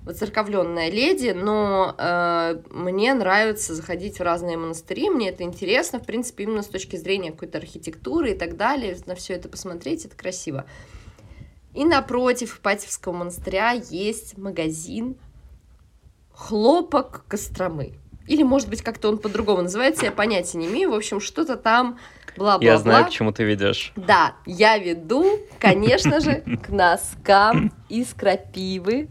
воцерковленная 0.05 0.91
леди, 0.91 1.31
но 1.31 1.95
э, 1.97 2.63
мне 2.71 3.13
нравится 3.15 3.75
заходить 3.75 4.19
в 4.19 4.23
разные 4.23 4.57
монастыри, 4.57 5.11
мне 5.11 5.29
это 5.29 5.43
интересно, 5.43 5.99
в 5.99 6.07
принципе, 6.07 6.45
именно 6.45 6.63
с 6.63 6.69
точки 6.69 6.97
зрения 6.97 7.33
какой-то 7.33 7.59
архитектуры 7.59 8.33
и 8.33 8.35
так 8.35 8.57
далее, 8.57 8.97
на 9.07 9.15
все 9.15 9.35
это 9.35 9.49
посмотреть, 9.49 10.07
это 10.07 10.17
красиво. 10.17 10.65
И 11.75 11.85
напротив 11.85 12.59
Ипатьевского 12.59 13.13
монастыря 13.13 13.73
есть 13.73 14.37
магазин 14.37 15.17
хлопок 16.33 17.25
Костромы. 17.29 17.95
Или, 18.27 18.43
может 18.43 18.69
быть, 18.69 18.83
как-то 18.83 19.09
он 19.09 19.19
по-другому 19.19 19.63
называется, 19.63 20.05
я 20.05 20.13
понятия 20.13 20.59
не 20.59 20.67
имею. 20.67 20.91
В 20.91 20.95
общем, 20.95 21.21
что-то 21.21 21.57
там 21.57 21.99
бла-бла-бла. 22.37 22.65
Я 22.65 22.79
знаю, 22.79 23.07
к 23.07 23.11
чему 23.11 23.33
ты 23.33 23.45
ведешь. 23.45 23.93
Да, 23.97 24.37
я 24.47 24.79
веду, 24.79 25.41
конечно 25.59 26.21
же, 26.21 26.45
к 26.63 26.69
носкам 26.69 27.73
из 27.89 28.15
крапивы, 28.15 29.09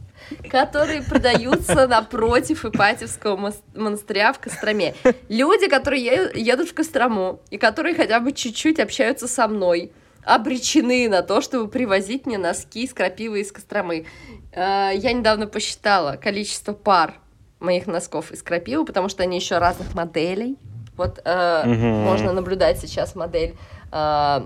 которые 0.49 1.01
продаются 1.01 1.87
напротив 1.87 2.65
Ипатьевского 2.65 3.53
монастыря 3.75 4.33
в 4.33 4.39
Костроме. 4.39 4.93
Люди, 5.29 5.67
которые 5.67 6.31
едут 6.35 6.69
в 6.69 6.73
Кострому 6.73 7.39
и 7.49 7.57
которые 7.57 7.95
хотя 7.95 8.19
бы 8.19 8.31
чуть-чуть 8.31 8.79
общаются 8.79 9.27
со 9.27 9.47
мной, 9.47 9.91
обречены 10.23 11.09
на 11.09 11.21
то, 11.23 11.41
чтобы 11.41 11.69
привозить 11.69 12.25
мне 12.25 12.37
носки 12.37 12.83
из 12.83 12.93
крапивы 12.93 13.41
из 13.41 13.51
Костромы. 13.51 14.05
Э, 14.53 14.91
Я 14.93 15.13
недавно 15.13 15.47
посчитала 15.47 16.17
количество 16.17 16.73
пар 16.73 17.15
моих 17.59 17.87
носков 17.87 18.31
из 18.31 18.43
крапивы, 18.43 18.85
потому 18.85 19.09
что 19.09 19.23
они 19.23 19.37
еще 19.37 19.57
разных 19.57 19.93
моделей. 19.95 20.57
Вот 20.97 21.21
э, 21.23 21.63
Мгм. 21.65 21.87
можно 22.03 22.33
наблюдать 22.33 22.79
сейчас 22.79 23.15
модель 23.15 23.55
э, 23.91 24.41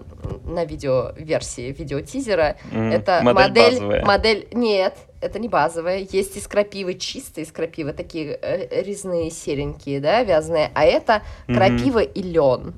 на 0.45 0.65
видеоверсии 0.65 1.71
видеотизера. 1.71 2.57
М, 2.71 2.91
Это 2.91 3.21
модель 3.23 3.43
модель, 3.49 3.73
базовая. 3.73 4.05
модель, 4.05 4.47
нет, 4.51 4.97
это 5.21 5.39
не 5.39 5.47
базовая. 5.49 5.99
Есть 6.09 6.37
из 6.37 6.47
крапивы 6.47 6.95
чистые 6.95 7.45
из 7.45 7.51
крапивы, 7.51 7.93
такие 7.93 8.37
э, 8.41 8.81
резные 8.83 9.31
серенькие, 9.31 9.99
да, 9.99 10.23
вязаные. 10.23 10.71
А 10.73 10.83
это 10.85 11.21
Мгм. 11.47 11.57
крапива 11.57 11.99
и 11.99 12.21
лен. 12.21 12.73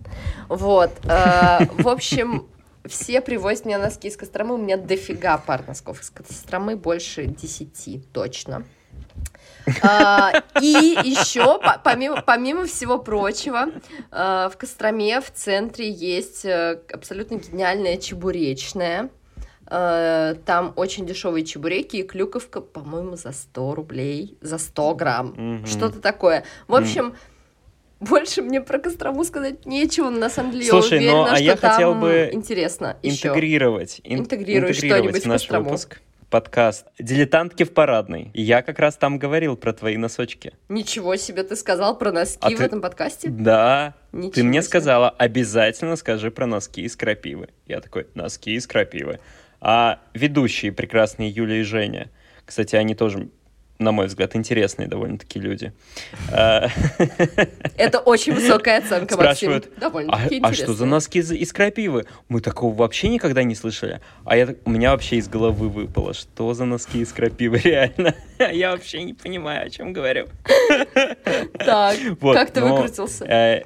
Вот. 0.49 0.91
э, 1.03 1.59
В 1.71 1.87
общем, 1.87 2.45
все 2.85 3.19
привозят 3.21 3.65
мне 3.65 3.77
носки 3.79 4.07
из 4.07 4.15
Костромы. 4.17 4.55
У 4.55 4.57
меня 4.57 4.77
дофига 4.77 5.37
пар 5.39 5.63
носков 5.67 6.01
из 6.01 6.09
Костромы, 6.11 6.75
больше 6.75 7.25
десяти 7.25 8.03
точно. 8.13 8.63
А, 9.81 10.31
и 10.61 10.95
еще, 11.03 11.57
по- 11.59 11.81
помимо, 11.83 12.21
помимо 12.21 12.65
всего 12.65 12.99
прочего, 12.99 13.67
а, 14.11 14.49
в 14.49 14.57
Костроме 14.57 15.19
в 15.21 15.31
центре 15.31 15.89
есть 15.89 16.45
э, 16.45 16.79
абсолютно 16.93 17.35
гениальная 17.35 17.97
чебуречная. 17.97 19.09
А, 19.67 20.35
Там 20.45 20.73
очень 20.75 21.07
дешевые 21.07 21.43
чебуреки 21.45 21.97
и 21.97 22.03
клюковка, 22.03 22.61
по-моему, 22.61 23.15
за 23.15 23.31
100 23.31 23.73
рублей, 23.73 24.37
за 24.41 24.59
100 24.59 24.93
грамм. 24.95 25.63
Что-то 25.65 25.99
такое. 25.99 26.43
В 26.67 26.75
общем, 26.75 27.15
Больше 28.01 28.41
мне 28.41 28.59
про 28.61 28.77
Кострому 28.77 29.23
сказать 29.23 29.65
нечего, 29.65 30.09
на 30.09 30.29
самом 30.29 30.51
деле 30.51 30.65
Слушай, 30.65 31.01
я 31.03 31.11
ну, 31.11 31.17
уверена, 31.21 31.31
а 31.33 31.35
что 31.37 31.43
я 31.45 31.55
там 31.55 31.71
хотел 31.71 31.95
бы 31.95 32.29
интересно 32.33 32.97
еще. 33.01 33.29
интегрировать, 33.29 34.01
ин- 34.03 34.19
Интегрируй 34.19 34.69
интегрировать 34.71 34.77
что-нибудь 34.77 35.21
в 35.21 35.25
в 35.25 35.27
наш 35.27 35.41
Кострому. 35.41 35.65
выпуск 35.69 36.01
подкаст 36.29 36.85
«Дилетантки 36.99 37.63
в 37.63 37.73
парадной». 37.73 38.31
И 38.33 38.41
я 38.41 38.61
как 38.61 38.79
раз 38.79 38.95
там 38.95 39.17
говорил 39.19 39.55
про 39.55 39.73
твои 39.73 39.97
носочки. 39.97 40.53
Ничего 40.69 41.15
себе 41.15 41.43
ты 41.43 41.55
сказал 41.55 41.97
про 41.97 42.11
носки 42.11 42.39
А 42.41 42.49
в 42.49 42.55
ты- 42.55 42.63
этом 42.63 42.81
подкасте? 42.81 43.29
Да, 43.29 43.93
Ничего 44.11 44.31
ты 44.33 44.43
мне 44.43 44.61
себе. 44.61 44.67
сказала, 44.67 45.09
обязательно 45.09 45.95
скажи 45.95 46.31
про 46.31 46.45
носки 46.45 46.81
из 46.81 46.95
крапивы. 46.95 47.49
Я 47.65 47.81
такой, 47.81 48.07
носки 48.15 48.55
из 48.55 48.67
крапивы. 48.67 49.19
А 49.61 49.99
ведущие 50.13 50.71
прекрасные 50.71 51.29
Юля 51.29 51.57
и 51.57 51.63
Женя, 51.63 52.09
кстати, 52.45 52.75
они 52.75 52.95
тоже, 52.95 53.29
на 53.77 53.91
мой 53.91 54.07
взгляд, 54.07 54.35
интересные 54.35 54.87
довольно-таки 54.87 55.39
люди. 55.39 55.73
Это 56.29 57.99
очень 57.99 58.33
высокая 58.33 58.79
оценка, 58.79 59.15
Спрашивают. 59.15 59.69
А, 59.81 60.27
а 60.41 60.53
что 60.53 60.73
за 60.73 60.85
носки 60.85 61.19
из, 61.19 61.31
из 61.31 61.51
крапивы? 61.51 62.05
Мы 62.29 62.41
такого 62.41 62.73
вообще 62.73 63.09
никогда 63.09 63.43
не 63.43 63.55
слышали. 63.55 64.01
А 64.23 64.37
я, 64.37 64.55
у 64.65 64.69
меня 64.69 64.91
вообще 64.91 65.17
из 65.17 65.27
головы 65.27 65.69
выпало, 65.69 66.13
что 66.13 66.53
за 66.53 66.65
носки 66.65 66.99
из 66.99 67.11
крапивы, 67.11 67.57
реально. 67.63 68.15
Я 68.39 68.71
вообще 68.71 69.03
не 69.03 69.13
понимаю, 69.13 69.67
о 69.67 69.69
чем 69.69 69.93
говорю. 69.93 70.27
Так, 71.57 71.97
Вот, 72.19 72.35
как 72.35 72.51
ты 72.51 72.61
но, 72.61 72.75
выкрутился? 72.75 73.25
э, 73.25 73.65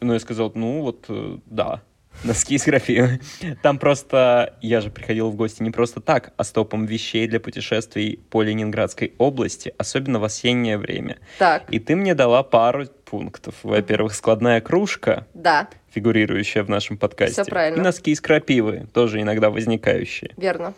ну, 0.00 0.12
я 0.12 0.20
сказал, 0.20 0.52
ну, 0.54 0.82
вот, 0.82 1.06
э, 1.08 1.38
да, 1.46 1.82
носки 2.24 2.54
из 2.56 2.64
крапивы. 2.64 3.20
Там 3.62 3.78
просто, 3.78 4.56
я 4.60 4.80
же 4.80 4.90
приходил 4.90 5.30
в 5.30 5.36
гости 5.36 5.62
не 5.62 5.70
просто 5.70 6.00
так, 6.00 6.32
а 6.36 6.44
с 6.44 6.50
топом 6.50 6.86
вещей 6.86 7.26
для 7.28 7.40
путешествий 7.40 8.20
по 8.30 8.42
Ленинградской 8.42 9.14
области, 9.18 9.74
особенно 9.78 10.18
в 10.18 10.24
осеннее 10.24 10.78
время. 10.78 11.18
Так, 11.38 11.64
И 11.70 11.78
ты 11.78 11.96
мне 11.96 12.14
дала 12.14 12.42
пару 12.42 12.86
пунктов. 13.04 13.54
Во-первых, 13.62 14.14
складная 14.14 14.60
кружка, 14.60 15.26
да, 15.34 15.68
фигурирующая 15.94 16.62
в 16.62 16.68
нашем 16.68 16.98
подкасте. 16.98 17.42
Всё 17.42 17.50
правильно. 17.50 17.80
И 17.80 17.84
носки 17.84 18.10
из 18.10 18.20
крапивы, 18.20 18.86
тоже 18.92 19.20
иногда 19.20 19.50
возникающие. 19.50 20.32
верно. 20.36 20.74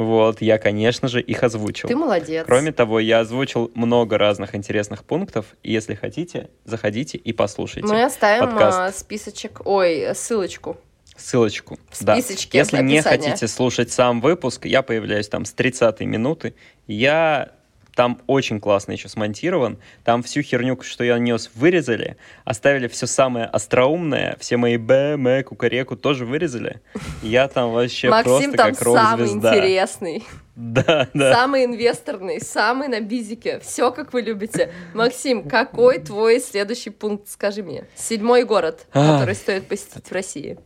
Вот, 0.00 0.40
я, 0.40 0.56
конечно 0.56 1.08
же, 1.08 1.20
их 1.20 1.42
озвучил. 1.42 1.86
Ты 1.86 1.94
молодец. 1.94 2.46
Кроме 2.46 2.72
того, 2.72 3.00
я 3.00 3.20
озвучил 3.20 3.70
много 3.74 4.16
разных 4.16 4.54
интересных 4.54 5.04
пунктов. 5.04 5.44
И 5.62 5.72
если 5.72 5.94
хотите, 5.94 6.48
заходите 6.64 7.18
и 7.18 7.34
послушайте. 7.34 7.86
Мы 7.86 8.02
оставим 8.02 8.46
подкаст. 8.48 8.78
а, 8.78 8.92
списочек, 8.92 9.60
ой, 9.66 10.14
ссылочку. 10.14 10.78
Ссылочку. 11.16 11.78
В 11.90 12.02
да. 12.02 12.16
Если 12.16 12.82
не 12.82 13.02
хотите 13.02 13.46
слушать 13.46 13.92
сам 13.92 14.22
выпуск, 14.22 14.64
я 14.64 14.80
появляюсь 14.80 15.28
там 15.28 15.44
с 15.44 15.52
30 15.52 16.00
минуты. 16.00 16.54
Я 16.86 17.50
там 17.94 18.20
очень 18.26 18.60
классно 18.60 18.92
еще 18.92 19.08
смонтирован. 19.08 19.78
Там 20.04 20.22
всю 20.22 20.42
херню, 20.42 20.80
что 20.82 21.04
я 21.04 21.18
нес, 21.18 21.50
вырезали. 21.54 22.16
Оставили 22.44 22.88
все 22.88 23.06
самое 23.06 23.46
остроумное. 23.46 24.36
Все 24.40 24.56
мои 24.56 24.76
Б, 24.76 25.14
М, 25.14 25.44
Кукареку 25.44 25.96
тоже 25.96 26.24
вырезали. 26.24 26.80
Я 27.22 27.48
там 27.48 27.72
вообще 27.72 28.10
Максим 28.10 28.52
просто 28.52 28.56
там 28.56 28.74
как 28.74 28.78
самый 28.78 29.28
интересный, 29.28 30.24
Да, 30.56 31.08
да. 31.14 31.32
самый 31.34 31.64
инвесторный, 31.64 32.40
самый 32.40 32.88
на 32.88 33.00
бизике. 33.00 33.60
Все, 33.60 33.90
как 33.90 34.12
вы 34.12 34.22
любите. 34.22 34.72
Максим, 34.94 35.48
какой 35.48 35.98
твой 35.98 36.40
следующий 36.40 36.90
пункт, 36.90 37.28
скажи 37.28 37.62
мне? 37.62 37.84
Седьмой 37.94 38.44
город, 38.44 38.86
который 38.92 39.34
стоит 39.34 39.66
посетить 39.68 40.06
в 40.06 40.12
России. 40.12 40.58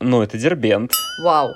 Ну, 0.00 0.22
это 0.22 0.38
Дербент. 0.38 0.92
Вау. 1.22 1.50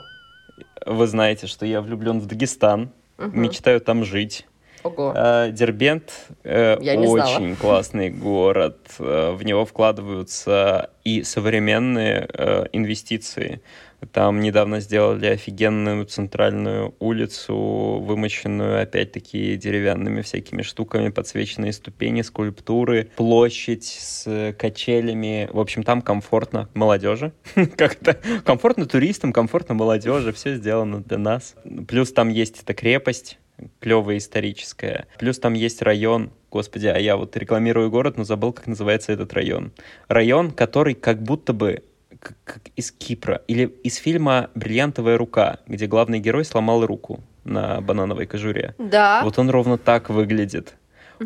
Вы 0.87 1.07
знаете, 1.07 1.47
что 1.47 1.65
я 1.65 1.81
влюблен 1.81 2.21
в 2.21 2.27
Дагестан. 2.27 2.91
Мечтаю 3.19 3.81
там 3.81 4.05
жить. 4.05 4.47
Ого. 4.85 5.15
Э, 5.17 5.51
Дербент 5.51 6.13
э, 6.45 6.77
Я 6.81 7.01
очень 7.01 7.57
классный 7.57 8.11
город. 8.11 8.79
Э, 8.99 9.33
В 9.33 9.43
него 9.43 9.65
вкладываются 9.65 10.91
и 11.05 11.23
современные 11.23 12.29
инвестиции. 12.73 13.61
Там 14.13 14.41
недавно 14.41 14.81
сделали 14.81 15.27
офигенную 15.27 16.05
центральную 16.05 16.95
улицу, 16.99 17.55
вымощенную 18.03 18.83
опять-таки 18.83 19.57
деревянными 19.57 20.21
всякими 20.21 20.61
штуками, 20.63 21.09
подсвеченные 21.09 21.73
ступени, 21.73 22.21
скульптуры, 22.23 23.11
площадь 23.17 23.85
с 23.85 24.55
качелями. 24.59 25.49
В 25.53 25.59
общем, 25.59 25.83
там 25.83 26.03
комфортно 26.03 26.69
молодежи. 26.75 27.33
Как 27.77 27.97
это? 28.03 28.19
Комфортно 28.45 28.87
туристам, 28.87 29.33
комфортно 29.33 29.75
молодежи. 29.75 30.33
Все 30.33 30.55
сделано 30.57 31.03
для 31.03 31.19
нас. 31.19 31.55
Плюс 31.89 32.13
там 32.13 32.29
есть 32.29 32.63
эта 32.63 32.75
крепость, 32.75 33.39
клевая 33.81 34.19
историческая. 34.19 35.07
Плюс 35.19 35.39
там 35.39 35.55
есть 35.55 35.83
район, 35.83 36.31
господи, 36.51 36.87
а 36.87 36.99
я 36.99 37.17
вот 37.17 37.37
рекламирую 37.37 37.91
город, 37.91 38.17
но 38.17 38.25
забыл, 38.25 38.53
как 38.53 38.67
называется 38.67 39.13
этот 39.13 39.33
район. 39.33 39.73
Район, 40.09 40.51
который 40.51 40.95
как 40.95 41.23
будто 41.23 41.53
бы 41.53 41.83
как, 42.21 42.37
как 42.45 42.63
из 42.77 42.91
Кипра 42.91 43.43
или 43.49 43.67
из 43.83 43.97
фильма 43.97 44.51
«Бриллиантовая 44.55 45.19
рука», 45.19 45.59
где 45.67 45.87
главный 45.87 46.21
герой 46.21 46.45
сломал 46.45 46.87
руку 46.87 47.21
на 47.45 47.81
банановой 47.81 48.27
кожуре. 48.27 48.75
Да. 48.79 49.21
Вот 49.23 49.39
он 49.39 49.51
ровно 49.51 49.79
так 49.79 50.11
выглядит. 50.11 50.75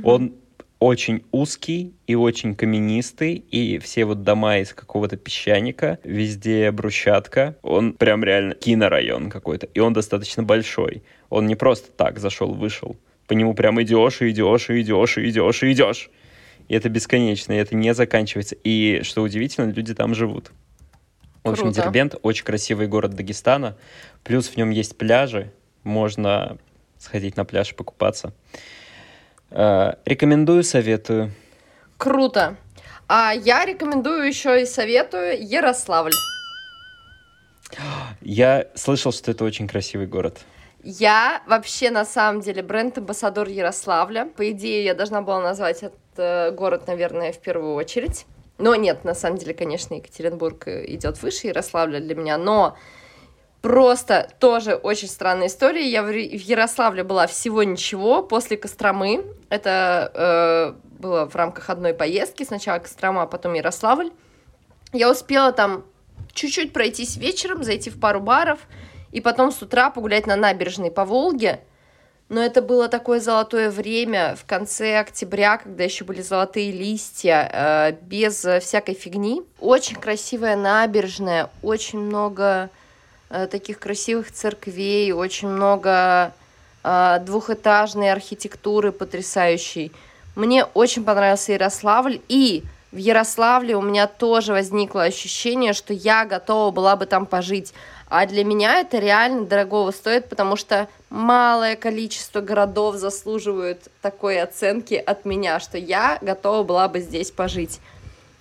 Он 0.02 0.34
очень 0.78 1.24
узкий 1.32 1.94
и 2.06 2.14
очень 2.14 2.54
каменистый, 2.54 3.34
и 3.34 3.78
все 3.78 4.04
вот 4.04 4.22
дома 4.22 4.58
из 4.58 4.72
какого-то 4.72 5.16
песчаника, 5.16 5.98
везде 6.04 6.70
брусчатка. 6.70 7.56
Он 7.62 7.94
прям 7.94 8.22
реально 8.22 8.54
кинорайон 8.54 9.30
какой-то, 9.30 9.66
и 9.66 9.80
он 9.80 9.92
достаточно 9.92 10.42
большой. 10.42 11.02
Он 11.30 11.46
не 11.46 11.56
просто 11.56 11.90
так 11.90 12.18
зашел, 12.18 12.54
вышел. 12.54 12.96
По 13.26 13.32
нему 13.32 13.54
прям 13.54 13.82
идешь, 13.82 14.22
и 14.22 14.30
идешь, 14.30 14.70
и 14.70 14.80
идешь, 14.80 15.18
и 15.18 15.28
идешь, 15.28 15.62
и 15.62 15.72
идешь. 15.72 16.10
И 16.68 16.74
это 16.74 16.88
бесконечно, 16.88 17.52
и 17.52 17.56
это 17.56 17.74
не 17.74 17.92
заканчивается. 17.94 18.56
И, 18.62 19.00
что 19.02 19.22
удивительно, 19.22 19.70
люди 19.70 19.94
там 19.94 20.14
живут. 20.14 20.52
В 21.42 21.50
общем, 21.50 21.64
Круто. 21.64 21.82
Дербент 21.82 22.14
очень 22.22 22.44
красивый 22.44 22.86
город 22.86 23.14
Дагестана. 23.14 23.76
Плюс 24.22 24.48
в 24.48 24.56
нем 24.56 24.70
есть 24.70 24.96
пляжи. 24.96 25.52
Можно 25.82 26.58
сходить 26.98 27.36
на 27.36 27.44
пляж 27.44 27.72
и 27.72 27.74
покупаться. 27.74 28.34
Э, 29.50 29.94
Рекомендую, 30.04 30.62
советую. 30.62 31.32
Круто. 31.96 32.56
А 33.08 33.32
я 33.32 33.64
рекомендую 33.64 34.26
еще 34.26 34.62
и 34.62 34.66
советую 34.66 35.42
Ярославль. 35.42 36.12
Я 38.20 38.66
слышал, 38.74 39.12
что 39.12 39.30
это 39.30 39.44
очень 39.44 39.66
красивый 39.66 40.06
город. 40.06 40.40
Я 40.82 41.42
вообще 41.46 41.90
на 41.90 42.04
самом 42.04 42.40
деле 42.40 42.62
бренд-амбассадор 42.62 43.48
Ярославля. 43.48 44.26
По 44.37 44.50
идее, 44.50 44.84
я 44.84 44.94
должна 44.94 45.22
была 45.22 45.40
назвать 45.40 45.82
этот 45.82 45.98
э, 46.16 46.50
город, 46.52 46.87
наверное, 46.87 47.32
в 47.32 47.38
первую 47.38 47.74
очередь. 47.74 48.26
Но 48.58 48.74
нет, 48.74 49.04
на 49.04 49.14
самом 49.14 49.38
деле, 49.38 49.54
конечно, 49.54 49.94
Екатеринбург 49.94 50.68
э, 50.68 50.84
идет 50.94 51.20
выше 51.22 51.48
Ярославля 51.48 52.00
для 52.00 52.14
меня, 52.14 52.38
но 52.38 52.76
просто 53.62 54.31
тоже 54.38 54.75
очень 54.75 55.09
странная 55.09 55.49
история. 55.49 55.88
Я 55.88 56.03
в 56.03 56.11
Ярославле 56.11 57.05
была 57.05 57.27
всего 57.27 57.62
ничего 57.62 58.23
после 58.23 58.57
Костромы. 58.57 59.25
Это 59.49 60.12
э, 60.14 60.99
было 60.99 61.29
в 61.29 61.35
рамках 61.35 61.71
одной 61.71 61.94
поездки. 61.94 62.44
Сначала 62.44 62.79
Кострома, 62.79 63.23
а 63.23 63.27
потом 63.27 63.55
Ярославль. 63.55 64.11
Я 64.92 65.11
успела 65.11 65.53
там 65.53 65.85
чуть-чуть 66.33 66.73
пройтись 66.73 67.16
вечером, 67.16 67.62
зайти 67.64 67.90
в 67.90 68.01
пару 68.01 68.21
баров, 68.21 68.61
и 69.12 69.21
потом 69.21 69.53
с 69.53 69.61
утра 69.61 69.90
погулять 69.90 70.27
на 70.27 70.37
набережной 70.37 70.90
по 70.90 71.05
Волге. 71.05 71.61
Но 72.29 72.42
это 72.42 72.61
было 72.61 72.88
такое 72.88 73.21
золотое 73.21 73.71
время 73.71 74.37
в 74.37 74.44
конце 74.44 74.99
октября, 74.99 75.57
когда 75.57 75.85
еще 75.85 76.05
были 76.05 76.21
золотые 76.21 76.73
листья, 76.73 77.51
э, 77.51 77.92
без 78.03 78.44
всякой 78.62 78.94
фигни. 78.94 79.42
Очень 79.61 79.97
красивая 79.97 80.55
набережная, 80.55 81.51
очень 81.62 81.99
много 81.99 82.71
таких 83.50 83.78
красивых 83.78 84.32
церквей, 84.32 85.12
очень 85.12 85.48
много 85.48 86.32
э, 86.82 87.18
двухэтажной 87.24 88.10
архитектуры 88.12 88.92
потрясающей. 88.92 89.92
Мне 90.34 90.64
очень 90.64 91.04
понравился 91.04 91.52
Ярославль, 91.52 92.20
и 92.28 92.62
в 92.92 92.96
Ярославле 92.96 93.76
у 93.76 93.82
меня 93.82 94.06
тоже 94.06 94.52
возникло 94.52 95.02
ощущение, 95.02 95.72
что 95.72 95.92
я 95.92 96.24
готова 96.24 96.70
была 96.70 96.96
бы 96.96 97.06
там 97.06 97.26
пожить. 97.26 97.74
А 98.08 98.24
для 98.24 98.44
меня 98.44 98.80
это 98.80 98.98
реально 98.98 99.44
дорогого 99.44 99.90
стоит, 99.90 100.30
потому 100.30 100.56
что 100.56 100.88
малое 101.10 101.76
количество 101.76 102.40
городов 102.40 102.96
заслуживают 102.96 103.88
такой 104.00 104.40
оценки 104.40 104.94
от 104.94 105.26
меня, 105.26 105.60
что 105.60 105.76
я 105.76 106.16
готова 106.22 106.62
была 106.62 106.88
бы 106.88 107.00
здесь 107.00 107.30
пожить. 107.30 107.80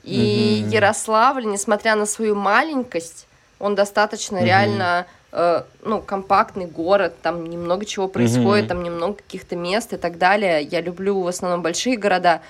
И 0.03 0.61
Мгм. 0.61 0.71
Ярославль, 0.71 1.45
несмотря 1.45 1.95
на 1.95 2.05
свою 2.05 2.35
маленькость, 2.35 3.26
он 3.59 3.75
достаточно 3.75 4.37
Мгм. 4.37 4.45
реально 4.45 5.05
э, 5.33 5.63
ну, 5.83 6.01
компактный 6.01 6.65
город, 6.65 7.13
там 7.21 7.45
немного 7.45 7.85
чего 7.85 8.07
происходит, 8.07 8.65
Мгм. 8.65 8.67
там 8.69 8.83
немного 8.83 9.13
каких-то 9.15 9.55
мест 9.55 9.93
и 9.93 9.97
так 9.97 10.17
далее. 10.17 10.61
Я 10.61 10.81
люблю 10.81 11.21
в 11.21 11.27
основном 11.27 11.61
большие 11.61 11.97
города. 11.97 12.41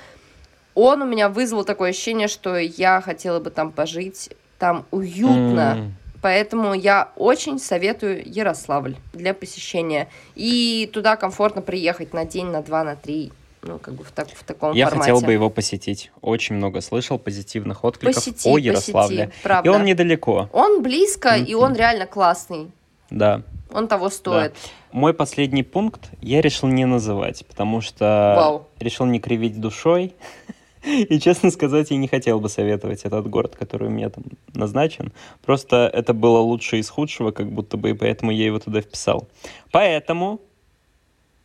Он 0.76 1.02
у 1.02 1.06
меня 1.06 1.28
вызвал 1.28 1.64
такое 1.64 1.90
ощущение, 1.90 2.28
что 2.28 2.56
я 2.56 3.02
хотела 3.02 3.40
бы 3.40 3.50
там 3.50 3.72
пожить, 3.72 4.30
там 4.60 4.86
уютно. 4.92 5.76
М. 5.78 5.96
Поэтому 6.22 6.74
я 6.74 7.10
очень 7.16 7.60
советую 7.60 8.22
Ярославль 8.26 8.96
для 9.14 9.34
посещения. 9.34 10.08
И 10.36 10.90
туда 10.94 11.16
комфортно 11.16 11.62
приехать 11.62 12.14
на 12.14 12.26
день, 12.26 12.48
на 12.48 12.62
два, 12.62 12.84
на 12.84 12.96
три. 12.96 13.32
Ну, 13.68 13.80
как 13.80 13.94
бы 13.96 14.04
в, 14.04 14.12
так, 14.12 14.30
в 14.30 14.44
таком 14.44 14.74
Я 14.74 14.88
формате. 14.88 15.12
хотел 15.12 15.26
бы 15.26 15.34
его 15.34 15.50
посетить. 15.50 16.12
Очень 16.22 16.56
много 16.56 16.82
слышал 16.82 17.20
позитивных 17.20 17.84
откликов 17.84 18.16
Посети, 18.16 18.50
о 18.50 18.58
Ярославле. 18.58 19.26
посети, 19.28 19.44
правда. 19.44 19.70
И 19.70 19.74
он 19.74 19.84
недалеко. 19.84 20.50
Он 20.54 20.82
близко, 20.82 21.36
и 21.36 21.54
Мгм. 21.54 21.64
он 21.64 21.76
реально 21.76 22.06
классный. 22.08 22.72
Да. 23.10 23.42
Он 23.72 23.88
того 23.88 24.10
стоит. 24.10 24.56
Мой 24.92 25.14
последний 25.14 25.64
пункт 25.64 26.10
я 26.22 26.42
решил 26.42 26.70
не 26.70 26.86
называть, 26.86 27.46
потому 27.46 27.82
что 27.82 28.34
Вау. 28.38 28.68
решил 28.80 29.06
не 29.06 29.20
кривить 29.20 29.60
душой. 29.60 30.14
И, 30.86 31.20
честно 31.20 31.52
сказать, 31.52 31.92
я 31.92 31.98
не 31.98 32.08
хотел 32.08 32.40
бы 32.40 32.48
советовать 32.48 33.02
этот 33.04 33.28
город, 33.30 33.58
который 33.58 33.88
у 33.90 33.92
меня 33.92 34.10
там 34.10 34.24
назначен. 34.54 35.12
Просто 35.46 35.90
это 35.94 36.14
было 36.14 36.38
лучшее 36.38 36.80
из 36.80 36.90
худшего, 36.90 37.32
как 37.32 37.52
будто 37.52 37.76
бы, 37.76 37.90
и 37.90 37.94
поэтому 37.94 38.32
я 38.32 38.46
его 38.46 38.60
туда 38.60 38.80
вписал. 38.80 39.28
Поэтому 39.72 40.40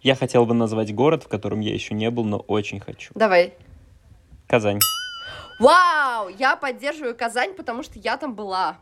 я 0.02 0.14
хотел 0.14 0.46
бы 0.46 0.54
назвать 0.54 0.94
город, 0.94 1.24
в 1.24 1.28
котором 1.28 1.60
я 1.60 1.72
еще 1.72 1.94
не 1.94 2.10
был, 2.10 2.24
но 2.24 2.38
очень 2.38 2.80
хочу. 2.80 3.12
Давай. 3.14 3.54
Казань. 4.46 4.80
Вау! 5.58 6.28
Я 6.28 6.56
поддерживаю 6.56 7.16
Казань, 7.16 7.54
потому 7.54 7.82
что 7.82 7.98
я 7.98 8.16
там 8.16 8.34
была. 8.34 8.76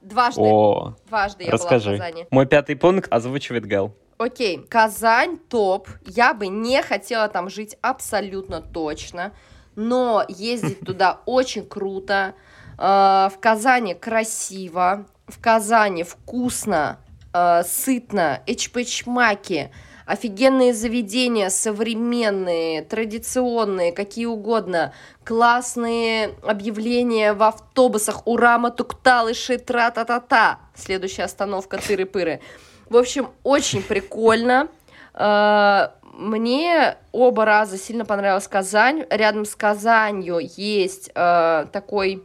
Дважды. 0.00 0.40
О, 0.42 0.94
Дважды 1.08 1.44
я 1.44 1.50
расскажи. 1.50 1.90
была 1.90 1.96
в 1.96 1.98
Казани. 2.00 2.26
Мой 2.30 2.46
пятый 2.46 2.76
пункт 2.76 3.10
озвучивает 3.12 3.66
Гал. 3.66 3.94
Окей, 4.18 4.58
Казань 4.58 5.38
топ. 5.38 5.88
Я 6.06 6.34
бы 6.34 6.46
не 6.46 6.82
хотела 6.82 7.28
там 7.28 7.48
жить 7.48 7.76
абсолютно 7.80 8.60
точно, 8.60 9.32
но 9.76 10.24
ездить 10.28 10.80
туда 10.86 11.20
очень 11.26 11.66
круто. 11.66 12.34
Э, 12.78 13.28
В 13.32 13.38
Казани 13.40 13.94
красиво, 13.94 15.06
в 15.26 15.40
Казани 15.40 16.02
вкусно, 16.04 16.98
э, 17.32 17.62
сытно, 17.64 18.42
эчпэчмаки, 18.46 19.70
офигенные 20.06 20.74
заведения, 20.74 21.48
современные, 21.50 22.82
традиционные, 22.82 23.92
какие 23.92 24.26
угодно, 24.26 24.92
классные 25.24 26.34
объявления 26.42 27.32
в 27.32 27.42
автобусах, 27.42 28.26
урама, 28.26 28.70
тукталыши, 28.70 29.58
тра-та-та-та. 29.58 30.60
Следующая 30.74 31.24
остановка 31.24 31.76
тыры-пыры. 31.78 32.40
В 32.88 32.96
общем, 32.96 33.30
очень 33.42 33.82
прикольно. 33.82 34.68
Э, 35.14 35.88
Мне 36.12 36.96
оба 37.12 37.44
раза 37.44 37.78
сильно 37.78 38.04
понравилась 38.04 38.46
Казань. 38.46 39.04
Рядом 39.10 39.44
с 39.44 39.56
Казанью 39.56 40.38
есть 40.40 41.10
э, 41.14 41.66
такой 41.72 42.22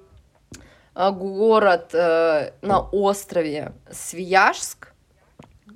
э, 0.95 1.11
город 1.11 1.93
на 1.93 2.81
острове 2.91 3.71
Свияжск, 3.89 4.88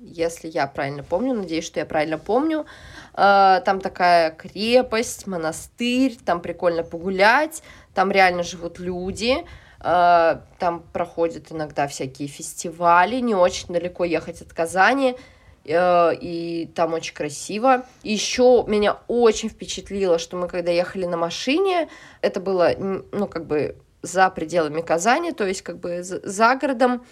если 0.04 0.48
я 0.48 0.66
правильно 0.66 1.02
помню, 1.02 1.34
надеюсь, 1.34 1.64
что 1.64 1.80
я 1.80 1.86
правильно 1.86 2.18
помню. 2.18 2.66
Э, 3.14 3.60
Там 3.64 3.80
такая 3.80 4.30
крепость, 4.30 5.26
монастырь, 5.26 6.16
там 6.24 6.40
прикольно 6.40 6.82
погулять, 6.82 7.62
там 7.94 8.10
реально 8.10 8.42
живут 8.42 8.78
люди, 8.78 9.44
э, 9.80 10.36
там 10.58 10.82
проходят 10.92 11.50
иногда 11.52 11.86
всякие 11.86 12.28
фестивали, 12.28 13.20
не 13.20 13.34
очень 13.34 13.72
далеко 13.72 14.04
ехать 14.04 14.42
от 14.42 14.52
Казани, 14.52 15.16
э, 15.64 16.14
и 16.20 16.70
там 16.74 16.92
очень 16.92 17.14
красиво. 17.14 17.86
Еще 18.02 18.64
меня 18.66 18.98
очень 19.08 19.48
впечатлило, 19.48 20.18
что 20.18 20.36
мы 20.36 20.48
когда 20.48 20.70
ехали 20.70 21.06
на 21.06 21.16
машине, 21.16 21.88
это 22.20 22.40
было, 22.40 22.72
ну, 22.78 23.26
как 23.26 23.46
бы 23.46 23.76
за 24.02 24.28
пределами 24.28 24.82
Казани, 24.82 25.32
то 25.32 25.46
есть 25.46 25.62
как 25.62 25.78
бы 25.78 26.02
за 26.02 26.56
городом, 26.56 27.04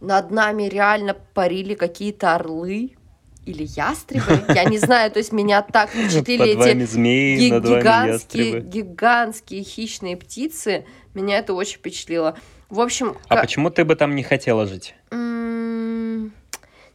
над 0.00 0.30
нами 0.30 0.64
реально 0.64 1.14
парили 1.34 1.74
какие-то 1.74 2.34
орлы 2.34 2.96
или 3.44 3.64
ястребы, 3.76 4.42
я 4.54 4.64
не 4.64 4.78
знаю, 4.78 5.10
то 5.10 5.18
есть 5.18 5.32
меня 5.32 5.62
так 5.62 5.90
впечатлили 5.90 6.56
эти 6.70 6.84
змеи, 6.84 7.36
ги- 7.36 7.48
гигантские, 7.78 8.60
гигантские 8.60 9.62
хищные 9.62 10.16
птицы, 10.16 10.84
меня 11.14 11.38
это 11.38 11.54
очень 11.54 11.78
впечатлило. 11.78 12.36
В 12.68 12.80
общем, 12.80 13.16
А 13.28 13.36
ка- 13.36 13.40
почему 13.42 13.70
ты 13.70 13.84
бы 13.84 13.94
там 13.94 14.16
не 14.16 14.24
хотела 14.24 14.66
жить? 14.66 14.94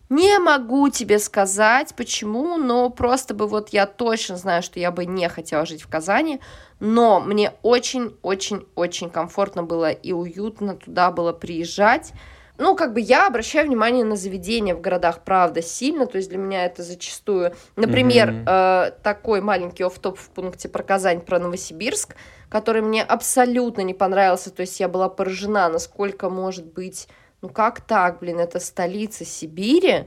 Не 0.09 0.39
могу 0.39 0.89
тебе 0.89 1.19
сказать, 1.19 1.93
почему, 1.95 2.57
но 2.57 2.89
просто 2.89 3.33
бы 3.33 3.47
вот 3.47 3.69
я 3.69 3.85
точно 3.85 4.35
знаю, 4.35 4.61
что 4.61 4.77
я 4.77 4.91
бы 4.91 5.05
не 5.05 5.29
хотела 5.29 5.65
жить 5.65 5.81
в 5.83 5.87
Казани, 5.87 6.41
но 6.81 7.21
мне 7.21 7.53
очень-очень-очень 7.61 9.09
комфортно 9.09 9.63
было 9.63 9.89
и 9.89 10.11
уютно 10.11 10.75
туда 10.75 11.11
было 11.11 11.31
приезжать. 11.31 12.11
Ну, 12.57 12.75
как 12.75 12.93
бы 12.93 12.99
я 12.99 13.27
обращаю 13.27 13.67
внимание 13.67 14.03
на 14.03 14.15
заведения 14.15 14.75
в 14.75 14.81
городах, 14.81 15.23
правда, 15.23 15.61
сильно, 15.61 16.05
то 16.05 16.17
есть 16.17 16.29
для 16.29 16.37
меня 16.37 16.65
это 16.65 16.83
зачастую, 16.83 17.53
например, 17.75 18.31
Мгм. 18.31 18.45
э, 18.47 18.91
такой 19.03 19.41
маленький 19.41 19.83
офф-топ 19.83 20.17
в 20.19 20.29
пункте 20.29 20.69
про 20.69 20.83
Казань, 20.83 21.21
про 21.21 21.39
Новосибирск, 21.39 22.15
который 22.49 22.81
мне 22.81 23.03
абсолютно 23.03 23.81
не 23.81 23.93
понравился, 23.93 24.51
то 24.51 24.61
есть 24.61 24.79
я 24.79 24.87
была 24.87 25.09
поражена, 25.09 25.69
насколько 25.69 26.29
может 26.29 26.65
быть 26.65 27.07
ну 27.41 27.49
как 27.49 27.81
так, 27.81 28.19
блин, 28.19 28.39
это 28.39 28.59
столица 28.59 29.25
Сибири, 29.25 30.05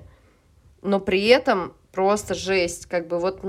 но 0.82 1.00
при 1.00 1.26
этом 1.26 1.74
просто 1.94 2.34
жесть, 2.34 2.86
как 2.86 3.06
бы 3.06 3.18
вот 3.18 3.40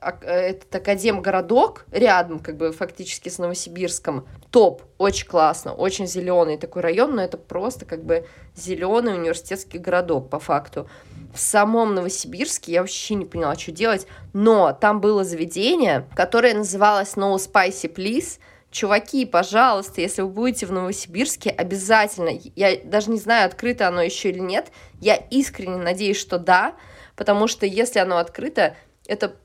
ак- 0.00 0.22
этот 0.22 0.74
академгородок 0.74 1.84
рядом, 1.90 2.38
как 2.38 2.56
бы 2.56 2.72
фактически 2.72 3.28
с 3.28 3.38
Новосибирском, 3.38 4.26
топ, 4.50 4.82
очень 4.98 5.26
классно, 5.26 5.72
очень 5.74 6.06
зеленый 6.06 6.56
такой 6.56 6.82
район, 6.82 7.16
но 7.16 7.22
это 7.22 7.36
просто 7.36 7.84
как 7.84 8.04
бы 8.04 8.26
зеленый 8.54 9.14
университетский 9.14 9.78
городок 9.78 10.30
по 10.30 10.38
факту. 10.38 10.88
В 11.34 11.40
самом 11.40 11.94
Новосибирске 11.94 12.72
я 12.72 12.80
вообще 12.82 13.14
не 13.14 13.24
поняла, 13.24 13.56
что 13.56 13.72
делать, 13.72 14.06
но 14.32 14.72
там 14.72 15.00
было 15.00 15.24
заведение, 15.24 16.06
которое 16.14 16.54
называлось 16.54 17.14
No 17.14 17.34
Spicy 17.36 17.92
Please, 17.92 18.38
Чуваки, 18.70 19.26
пожалуйста, 19.26 20.00
если 20.00 20.22
вы 20.22 20.28
будете 20.28 20.64
в 20.64 20.72
Новосибирске, 20.72 21.50
обязательно, 21.50 22.30
я 22.56 22.78
даже 22.82 23.10
не 23.10 23.18
знаю, 23.18 23.44
открыто 23.46 23.86
оно 23.86 24.00
еще 24.00 24.30
или 24.30 24.38
нет, 24.38 24.72
я 24.98 25.14
искренне 25.14 25.76
надеюсь, 25.76 26.16
что 26.16 26.38
да, 26.38 26.74
потому 27.22 27.46
что 27.46 27.66
если 27.66 28.00
оно 28.00 28.16
открыто, 28.16 28.74
это 29.06 29.36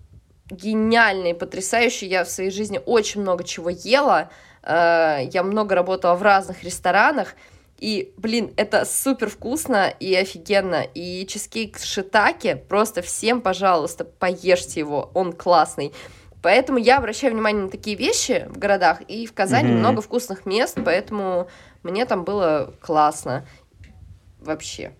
гениально 0.49 1.27
и 1.27 1.33
потрясающе. 1.33 2.07
Я 2.07 2.23
в 2.23 2.27
своей 2.27 2.49
жизни 2.49 2.81
очень 2.83 3.21
много 3.21 3.43
чего 3.43 3.69
ела, 3.69 4.31
э, 4.63 5.19
я 5.31 5.43
много 5.43 5.75
работала 5.75 6.15
в 6.15 6.23
разных 6.23 6.63
ресторанах, 6.63 7.35
и, 7.77 8.15
блин, 8.17 8.51
это 8.57 8.83
супер 8.83 9.29
вкусно 9.29 9.93
и 9.99 10.15
офигенно. 10.15 10.87
И 10.95 11.27
чизкейк 11.27 11.77
с 11.77 11.83
шитаки, 11.83 12.55
просто 12.67 13.03
всем, 13.03 13.41
пожалуйста, 13.41 14.05
поешьте 14.05 14.79
его, 14.79 15.11
он 15.13 15.31
классный. 15.31 15.93
Поэтому 16.41 16.79
я 16.79 16.97
обращаю 16.97 17.33
внимание 17.33 17.65
на 17.65 17.69
такие 17.69 17.95
вещи 17.95 18.47
в 18.49 18.57
городах, 18.57 19.01
и 19.07 19.27
в 19.27 19.35
Казани 19.35 19.69
Мгм. 19.69 19.77
много 19.81 20.01
вкусных 20.01 20.47
мест, 20.47 20.79
поэтому 20.83 21.47
мне 21.83 22.07
там 22.07 22.23
было 22.23 22.73
классно 22.81 23.45
вообще. 24.39 24.93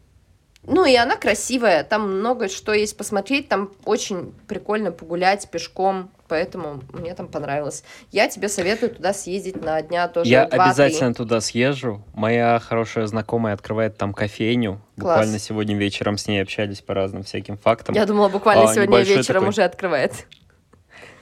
Ну 0.67 0.85
и 0.85 0.93
она 0.95 1.15
красивая, 1.15 1.83
там 1.83 2.19
много 2.19 2.49
что 2.49 2.73
есть 2.73 2.97
посмотреть, 2.97 3.47
там 3.47 3.71
очень 3.85 4.33
прикольно 4.47 4.91
погулять 4.91 5.49
пешком, 5.49 6.11
поэтому 6.27 6.83
мне 6.91 7.13
там 7.15 7.29
понравилось. 7.29 7.83
Я 8.11 8.27
тебе 8.27 8.49
советую 8.49 8.93
туда 8.93 9.13
съездить 9.13 9.63
на 9.63 9.81
дня 9.81 10.09
тоже 10.09 10.29
Я 10.29 10.45
два-три. 10.45 10.59
обязательно 10.59 11.13
туда 11.13 11.39
съезжу. 11.39 12.03
Моя 12.13 12.59
хорошая 12.59 13.07
знакомая 13.07 13.53
открывает 13.53 13.97
там 13.97 14.13
кофейню. 14.13 14.81
Класс. 14.99 15.19
Буквально 15.19 15.39
сегодня 15.39 15.75
вечером 15.77 16.17
с 16.17 16.27
ней 16.27 16.41
общались 16.41 16.81
по 16.81 16.93
разным 16.93 17.23
всяким 17.23 17.57
фактам. 17.57 17.95
Я 17.95 18.05
думала, 18.05 18.27
буквально 18.27 18.69
А, 18.69 18.73
сегодня 18.73 18.99
вечером 18.99 19.25
такой. 19.43 19.49
уже 19.49 19.63
открывает. 19.63 20.27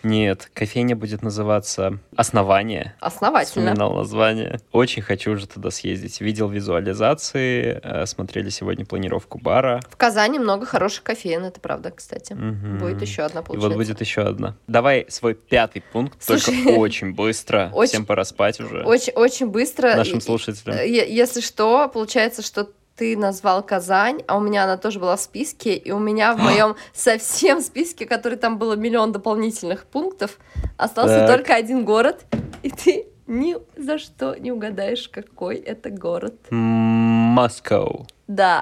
Нет, 0.06 0.52
кофейня 0.54 0.96
будет 0.96 1.24
называться 1.24 1.98
«Основание». 2.16 2.94
Основательно. 3.00 3.72
Вспоминал 3.72 3.94
название. 3.96 4.60
Очень 4.72 5.02
хочу 5.02 5.32
уже 5.32 5.48
туда 5.48 5.72
съездить. 5.72 6.22
Видел 6.22 6.48
визуализации, 6.48 7.80
э, 7.84 8.06
смотрели 8.06 8.50
сегодня 8.50 8.86
планировку 8.86 9.40
бара. 9.40 9.82
В 9.90 9.98
Казани 9.98 10.38
много 10.38 10.68
хороших 10.68 11.04
кофеин, 11.04 11.44
это 11.46 11.60
правда, 11.60 11.90
кстати. 11.90 12.34
Мгм. 12.34 12.78
Будет 12.78 13.02
еще 13.02 13.24
одна, 13.24 13.42
И 13.42 13.44
получается. 13.44 13.68
вот 13.70 13.78
будет 13.78 14.02
еще 14.02 14.22
одна. 14.22 14.56
Давай 14.68 15.06
свой 15.10 15.34
пятый 15.34 15.82
пункт, 15.92 16.22
Слушай, 16.22 16.56
только 16.64 16.70
очень 16.80 17.14
быстро. 17.16 17.72
очень- 17.74 17.90
Всем 17.94 18.06
пора 18.06 18.26
спать 18.26 18.60
уже. 18.60 18.84
Очень, 18.84 19.14
очень 19.14 19.48
быстро. 19.48 19.96
Нашим 19.96 20.20
И- 20.20 20.22
слушателям. 20.22 20.78
Если 20.86 21.42
что, 21.42 21.90
получается, 21.90 22.44
что 22.44 22.70
ты 22.96 23.18
назвал 23.18 23.62
Казань, 23.64 24.22
а 24.28 24.38
у 24.38 24.40
меня 24.40 24.64
она 24.64 24.78
тоже 24.78 25.00
была 25.00 25.16
в 25.18 25.22
списке, 25.22 25.76
и 25.76 25.92
у 25.92 26.00
меня 26.00 26.34
в 26.34 26.40
моем 26.40 26.76
совсем 26.94 27.62
списке, 27.62 28.06
который 28.06 28.38
там 28.38 28.58
было 28.58 28.74
миллион 28.76 29.12
дополнительных 29.12 29.86
пунктов, 29.86 30.38
остался 30.78 31.20
Так. 31.20 31.30
только 31.30 31.56
один 31.56 31.84
город, 31.84 32.26
и 32.64 32.70
ты 32.70 33.08
ни 33.28 33.58
за 33.76 33.98
что 33.98 34.36
не 34.36 34.52
угадаешь, 34.52 35.10
какой 35.10 35.58
это 35.58 35.90
город. 35.90 36.36
Москва. 36.52 38.06
Да, 38.28 38.62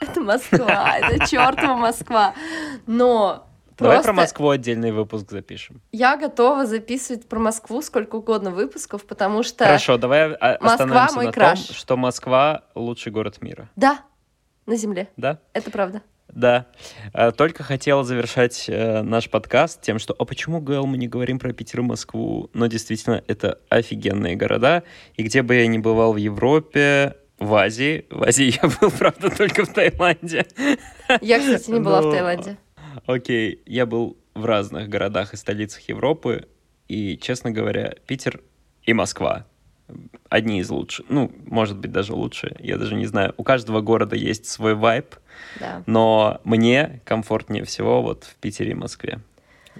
это 0.00 0.20
Москва, 0.20 0.98
это 0.98 1.26
чертова 1.26 1.74
Москва. 1.74 2.34
Но 2.86 3.46
Давай 3.78 3.96
просто 3.96 4.12
про 4.12 4.22
Москву 4.22 4.48
отдельный 4.50 4.92
выпуск 4.92 5.30
запишем. 5.30 5.80
я 5.92 6.16
готова 6.16 6.66
записывать 6.66 7.28
про 7.28 7.38
Москву 7.38 7.82
сколько 7.82 8.16
угодно 8.16 8.50
выпусков, 8.50 9.04
потому 9.04 9.42
что... 9.42 9.64
Хорошо, 9.64 9.96
давай 9.96 10.32
а, 10.34 10.52
Москва 10.60 10.72
остановимся 10.72 11.14
мой 11.16 11.26
на 11.26 11.32
краш. 11.32 11.60
том, 11.66 11.76
что 11.76 11.96
Москва 11.96 12.62
лучший 12.74 13.12
город 13.12 13.42
мира. 13.42 13.68
Да, 13.76 14.00
на 14.66 14.76
земле, 14.76 15.08
Да? 15.16 15.38
это 15.52 15.70
правда. 15.70 16.02
Да. 16.28 16.66
Э, 17.12 17.30
только 17.32 17.62
хотел 17.62 18.02
завершать 18.02 18.64
э, 18.68 19.02
наш 19.02 19.30
подкаст 19.30 19.82
тем, 19.82 19.98
что 19.98 20.16
«А 20.18 20.24
почему, 20.24 20.60
Гэл, 20.60 20.86
мы 20.86 20.96
не 20.96 21.06
говорим 21.06 21.38
про 21.38 21.52
Питер 21.52 21.80
и 21.80 21.82
Москву?» 21.82 22.50
Но 22.54 22.66
действительно, 22.66 23.22
это 23.28 23.60
офигенные 23.68 24.34
города. 24.34 24.82
И 25.16 25.22
где 25.22 25.42
бы 25.42 25.54
я 25.54 25.66
ни 25.66 25.78
бывал 25.78 26.12
в 26.12 26.16
Европе, 26.16 27.16
в 27.38 27.54
Азии. 27.54 28.06
В 28.10 28.24
Азии 28.24 28.58
я 28.60 28.68
был, 28.80 28.90
правда, 28.98 29.30
только 29.30 29.64
в 29.64 29.72
Таиланде. 29.72 30.46
Я, 31.20 31.38
кстати, 31.38 31.70
не 31.70 31.80
была 31.80 32.00
Но... 32.00 32.08
в 32.08 32.12
Таиланде. 32.12 32.56
Окей, 33.06 33.62
я 33.66 33.86
был 33.86 34.16
в 34.34 34.44
разных 34.44 34.88
городах 34.88 35.34
и 35.34 35.36
столицах 35.36 35.88
Европы. 35.88 36.48
И, 36.88 37.16
честно 37.18 37.50
говоря, 37.50 37.94
Питер 38.06 38.40
и 38.82 38.92
Москва 38.92 39.46
одни 40.28 40.60
из 40.60 40.70
лучших. 40.70 41.06
Ну, 41.08 41.30
может 41.46 41.78
быть, 41.78 41.92
даже 41.92 42.14
лучшие. 42.14 42.56
Я 42.58 42.78
даже 42.78 42.94
не 42.94 43.06
знаю. 43.06 43.34
У 43.36 43.44
каждого 43.44 43.80
города 43.80 44.16
есть 44.16 44.46
свой 44.46 44.74
вайб. 44.74 45.14
Да. 45.60 45.82
Но 45.86 46.40
мне 46.44 47.00
комфортнее 47.04 47.64
всего 47.64 48.02
вот 48.02 48.24
в 48.24 48.34
Питере 48.36 48.72
и 48.72 48.74
Москве. 48.74 49.20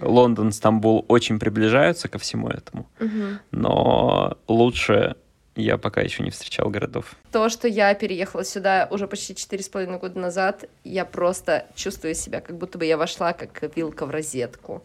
Лондон, 0.01 0.53
Стамбул 0.53 1.05
очень 1.09 1.39
приближаются 1.39 2.09
ко 2.09 2.19
всему 2.19 2.49
этому. 2.49 2.89
Угу. 3.01 3.23
Но 3.53 4.39
лучше 4.49 5.17
я 5.57 5.79
пока 5.79 6.01
еще 6.01 6.23
не 6.23 6.31
встречал 6.31 6.69
городов. 6.69 7.15
То, 7.33 7.49
что 7.49 7.69
я 7.69 7.95
переехала 7.95 8.45
сюда 8.45 8.89
уже 8.91 9.07
почти 9.07 9.35
четыре 9.35 9.63
с 9.63 9.69
половиной 9.69 9.99
года 9.99 10.19
назад, 10.19 10.65
я 10.83 11.05
просто 11.05 11.67
чувствую 11.75 12.15
себя, 12.15 12.41
как 12.41 12.57
будто 12.57 12.79
бы 12.79 12.85
я 12.85 12.97
вошла 12.97 13.33
как 13.33 13.77
вилка 13.77 14.07
в 14.07 14.11
розетку. 14.11 14.83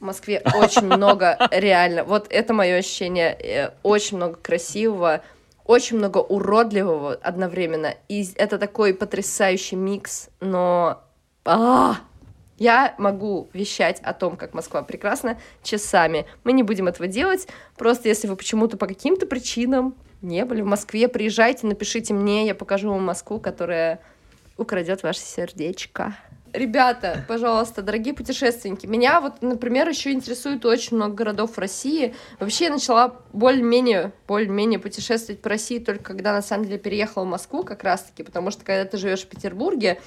В 0.00 0.04
Москве 0.04 0.42
очень 0.54 0.86
много 0.86 1.38
реально, 1.50 2.04
вот 2.04 2.26
это 2.30 2.52
мое 2.52 2.76
ощущение, 2.76 3.32
э, 3.32 3.70
очень 3.82 4.16
много 4.16 4.36
красивого, 4.36 5.22
очень 5.64 5.96
много 5.96 6.18
уродливого 6.18 7.14
одновременно. 7.14 7.94
И 8.08 8.28
это 8.36 8.58
такой 8.58 8.94
потрясающий 8.94 9.76
микс, 9.76 10.28
но... 10.40 11.02
А, 11.44 11.96
я 12.58 12.94
могу 12.98 13.48
вещать 13.52 14.00
о 14.00 14.12
том, 14.12 14.36
как 14.36 14.54
Москва 14.54 14.82
прекрасна, 14.82 15.38
часами. 15.62 16.26
Мы 16.44 16.52
не 16.52 16.62
будем 16.62 16.88
этого 16.88 17.08
делать. 17.08 17.48
Просто 17.76 18.08
если 18.08 18.28
вы 18.28 18.36
почему-то 18.36 18.76
по 18.76 18.86
каким-то 18.86 19.26
причинам 19.26 19.94
не 20.20 20.44
были 20.44 20.62
в 20.62 20.66
Москве, 20.66 21.08
приезжайте, 21.08 21.66
напишите 21.66 22.14
мне, 22.14 22.46
я 22.46 22.54
покажу 22.54 22.90
вам 22.90 23.04
Москву, 23.04 23.40
которая 23.40 24.00
украдет 24.56 25.02
ваше 25.02 25.20
сердечко. 25.20 26.16
Ребята, 26.52 27.24
пожалуйста, 27.28 27.80
дорогие 27.80 28.12
путешественники, 28.12 28.84
меня 28.84 29.22
вот, 29.22 29.40
например, 29.40 29.88
еще 29.88 30.12
интересует 30.12 30.66
очень 30.66 30.98
много 30.98 31.14
городов 31.14 31.56
в 31.56 31.58
России. 31.58 32.14
Вообще 32.38 32.66
я 32.66 32.70
начала 32.70 33.22
более-менее, 33.32 34.12
более-менее 34.28 34.78
путешествовать 34.78 35.40
по 35.40 35.48
России 35.48 35.78
только 35.78 36.04
когда 36.04 36.34
на 36.34 36.42
самом 36.42 36.66
деле 36.66 36.78
переехала 36.78 37.24
в 37.24 37.28
Москву 37.28 37.64
как 37.64 37.82
раз-таки, 37.84 38.22
потому 38.22 38.50
что 38.50 38.64
когда 38.64 38.84
ты 38.84 38.98
живешь 38.98 39.22
в 39.22 39.28
Петербурге, 39.28 39.98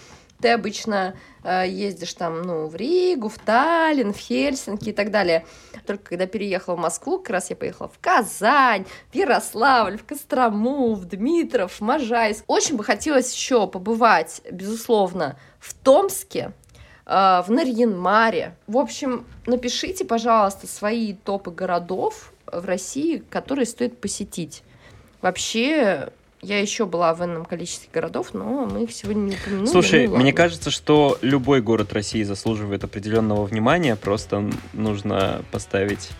ты 0.46 0.52
обычно 0.52 1.16
э, 1.44 1.64
ездишь 1.68 2.14
там, 2.14 2.44
ну, 2.44 2.68
в 2.68 2.76
Ригу, 2.76 3.30
в 3.30 3.40
Таллин, 3.40 4.14
в 4.14 4.18
Хельсинки 4.18 4.90
и 4.90 4.94
так 4.94 5.10
далее. 5.10 5.44
Только 5.88 6.10
когда 6.10 6.28
переехала 6.28 6.76
в 6.76 6.80
Москву, 6.80 7.18
как 7.18 7.32
раз 7.32 7.50
я 7.50 7.56
поехала 7.56 7.90
в 7.90 7.98
Казань, 8.00 8.86
в 9.12 9.16
Ярославль, 9.16 9.98
в 9.98 10.06
Кострому, 10.06 10.94
в 10.94 11.06
Дмитров, 11.06 11.72
в 11.74 11.82
Можайск. 11.82 12.44
Очень 12.46 12.78
бы 12.78 12.84
хотелось 12.84 13.34
еще 13.34 13.66
побывать, 13.66 14.44
безусловно, 14.52 15.40
в 15.58 15.74
Томске, 15.74 16.52
э, 17.08 17.42
в 17.42 17.50
Нарьинмаре. 17.50 18.56
В 18.68 18.78
общем, 18.78 19.26
напишите, 19.48 20.06
пожалуйста, 20.06 20.68
свои 20.68 21.14
топы 21.14 21.50
городов 21.50 22.34
в 22.46 22.66
России, 22.66 23.24
которые 23.32 23.66
стоит 23.66 24.00
посетить. 24.00 24.62
Вообще, 25.24 26.10
я 26.46 26.60
еще 26.60 26.86
была 26.86 27.14
в 27.14 27.24
энном 27.24 27.46
количестве 27.46 27.90
городов, 27.92 28.34
но 28.34 28.66
мы 28.66 28.84
их 28.84 28.92
сегодня 28.92 29.22
не 29.22 29.36
упомянули. 29.36 29.68
Слушай, 29.68 30.08
ну, 30.08 30.18
мне 30.18 30.32
кажется, 30.32 30.70
что 30.70 31.18
любой 31.22 31.62
город 31.62 31.92
России 31.94 32.24
заслуживает 32.24 32.84
определенного 32.84 33.46
внимания, 33.46 33.96
просто 33.96 34.50
нужно 34.74 35.42
поставить 35.52 36.12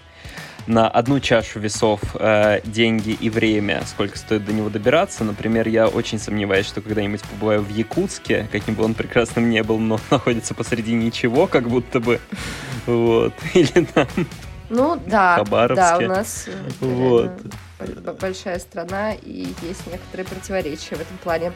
на 0.68 0.90
одну 0.90 1.20
чашу 1.20 1.60
весов 1.60 2.02
э, 2.16 2.62
деньги 2.66 3.12
и 3.12 3.30
время, 3.30 3.84
сколько 3.86 4.18
стоит 4.18 4.46
до 4.46 4.54
него 4.54 4.70
добираться. 4.70 5.24
Например, 5.24 5.68
я 5.68 5.88
очень 5.88 6.18
сомневаюсь, 6.18 6.66
что 6.66 6.82
когда-нибудь 6.82 7.22
побываю 7.22 7.62
в 7.62 7.70
Якутске, 7.70 8.48
каким 8.52 8.74
бы 8.74 8.84
он 8.84 8.96
прекрасным 8.96 9.50
не 9.50 9.62
был, 9.62 9.78
но 9.78 10.00
находится 10.10 10.56
посреди 10.56 10.94
ничего, 10.94 11.48
как 11.48 11.70
будто 11.70 12.00
бы. 12.00 12.20
Вот. 12.88 13.34
Или 13.56 13.86
там... 13.86 14.08
Ну 14.76 15.02
да, 15.08 15.44
да, 15.44 15.98
у 15.98 16.02
нас 16.02 16.48
э, 16.48 16.80
вот 16.82 18.20
большая 18.20 18.60
страна, 18.60 19.14
и 19.14 19.48
есть 19.62 19.88
некоторые 19.88 20.26
противоречия 20.26 20.96
в 20.96 21.02
этом 21.02 21.18
плане. 21.24 21.54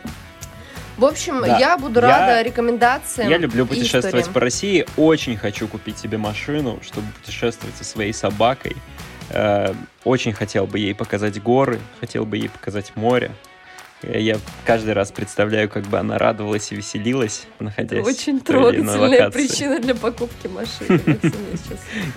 В 0.98 1.06
общем, 1.06 1.42
да. 1.42 1.58
я 1.58 1.78
буду 1.78 2.02
рада 2.02 2.38
я, 2.38 2.44
рекомендациям. 2.44 3.30
Я 3.30 3.38
люблю 3.38 3.66
путешествовать 3.66 4.30
по 4.30 4.40
России. 4.40 4.86
Очень 4.98 5.38
хочу 5.38 5.68
купить 5.68 5.98
себе 5.98 6.18
машину, 6.18 6.80
чтобы 6.82 7.08
путешествовать 7.22 7.76
со 7.78 7.86
своей 7.86 8.14
собакой. 8.14 8.76
Э, 9.30 9.74
очень 10.04 10.34
хотел 10.34 10.66
бы 10.66 10.80
ей 10.80 10.94
показать 10.94 11.42
горы, 11.42 11.80
хотел 12.00 12.26
бы 12.26 12.38
ей 12.38 12.50
показать 12.50 12.96
море. 12.96 13.32
Я 14.02 14.38
каждый 14.66 14.94
раз 14.94 15.12
представляю, 15.12 15.70
как 15.70 15.84
бы 15.84 16.00
она 16.00 16.18
радовалась 16.18 16.72
и 16.72 16.76
веселилась, 16.76 17.48
находясь 17.60 18.06
Очень 18.06 18.40
в 18.40 18.44
трогательная 18.44 19.30
причина 19.30 19.80
для 19.80 19.94
покупки 19.94 20.48
машины. 20.48 21.20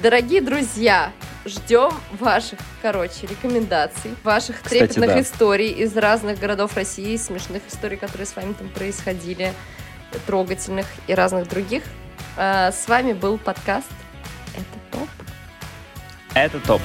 Дорогие 0.01 0.41
друзья, 0.41 1.13
ждем 1.45 1.91
ваших, 2.21 2.61
короче, 2.83 3.27
рекомендаций, 3.27 4.13
ваших 4.23 4.63
трепетных 4.63 5.09
да. 5.09 5.21
историй 5.23 5.73
из 5.73 5.97
разных 5.97 6.39
городов 6.39 6.77
России, 6.77 7.17
смешных 7.17 7.63
историй, 7.69 7.97
которые 7.97 8.27
с 8.27 8.37
вами 8.37 8.53
там 8.53 8.69
происходили, 8.69 9.53
трогательных 10.27 10.87
и 11.09 11.15
разных 11.15 11.49
других. 11.49 11.83
А, 12.37 12.71
с 12.71 12.87
вами 12.87 13.13
был 13.13 13.39
подкаст 13.39 13.89
«Это 14.55 14.99
топ». 14.99 15.09
«Это 16.35 16.61
топ». 16.61 16.81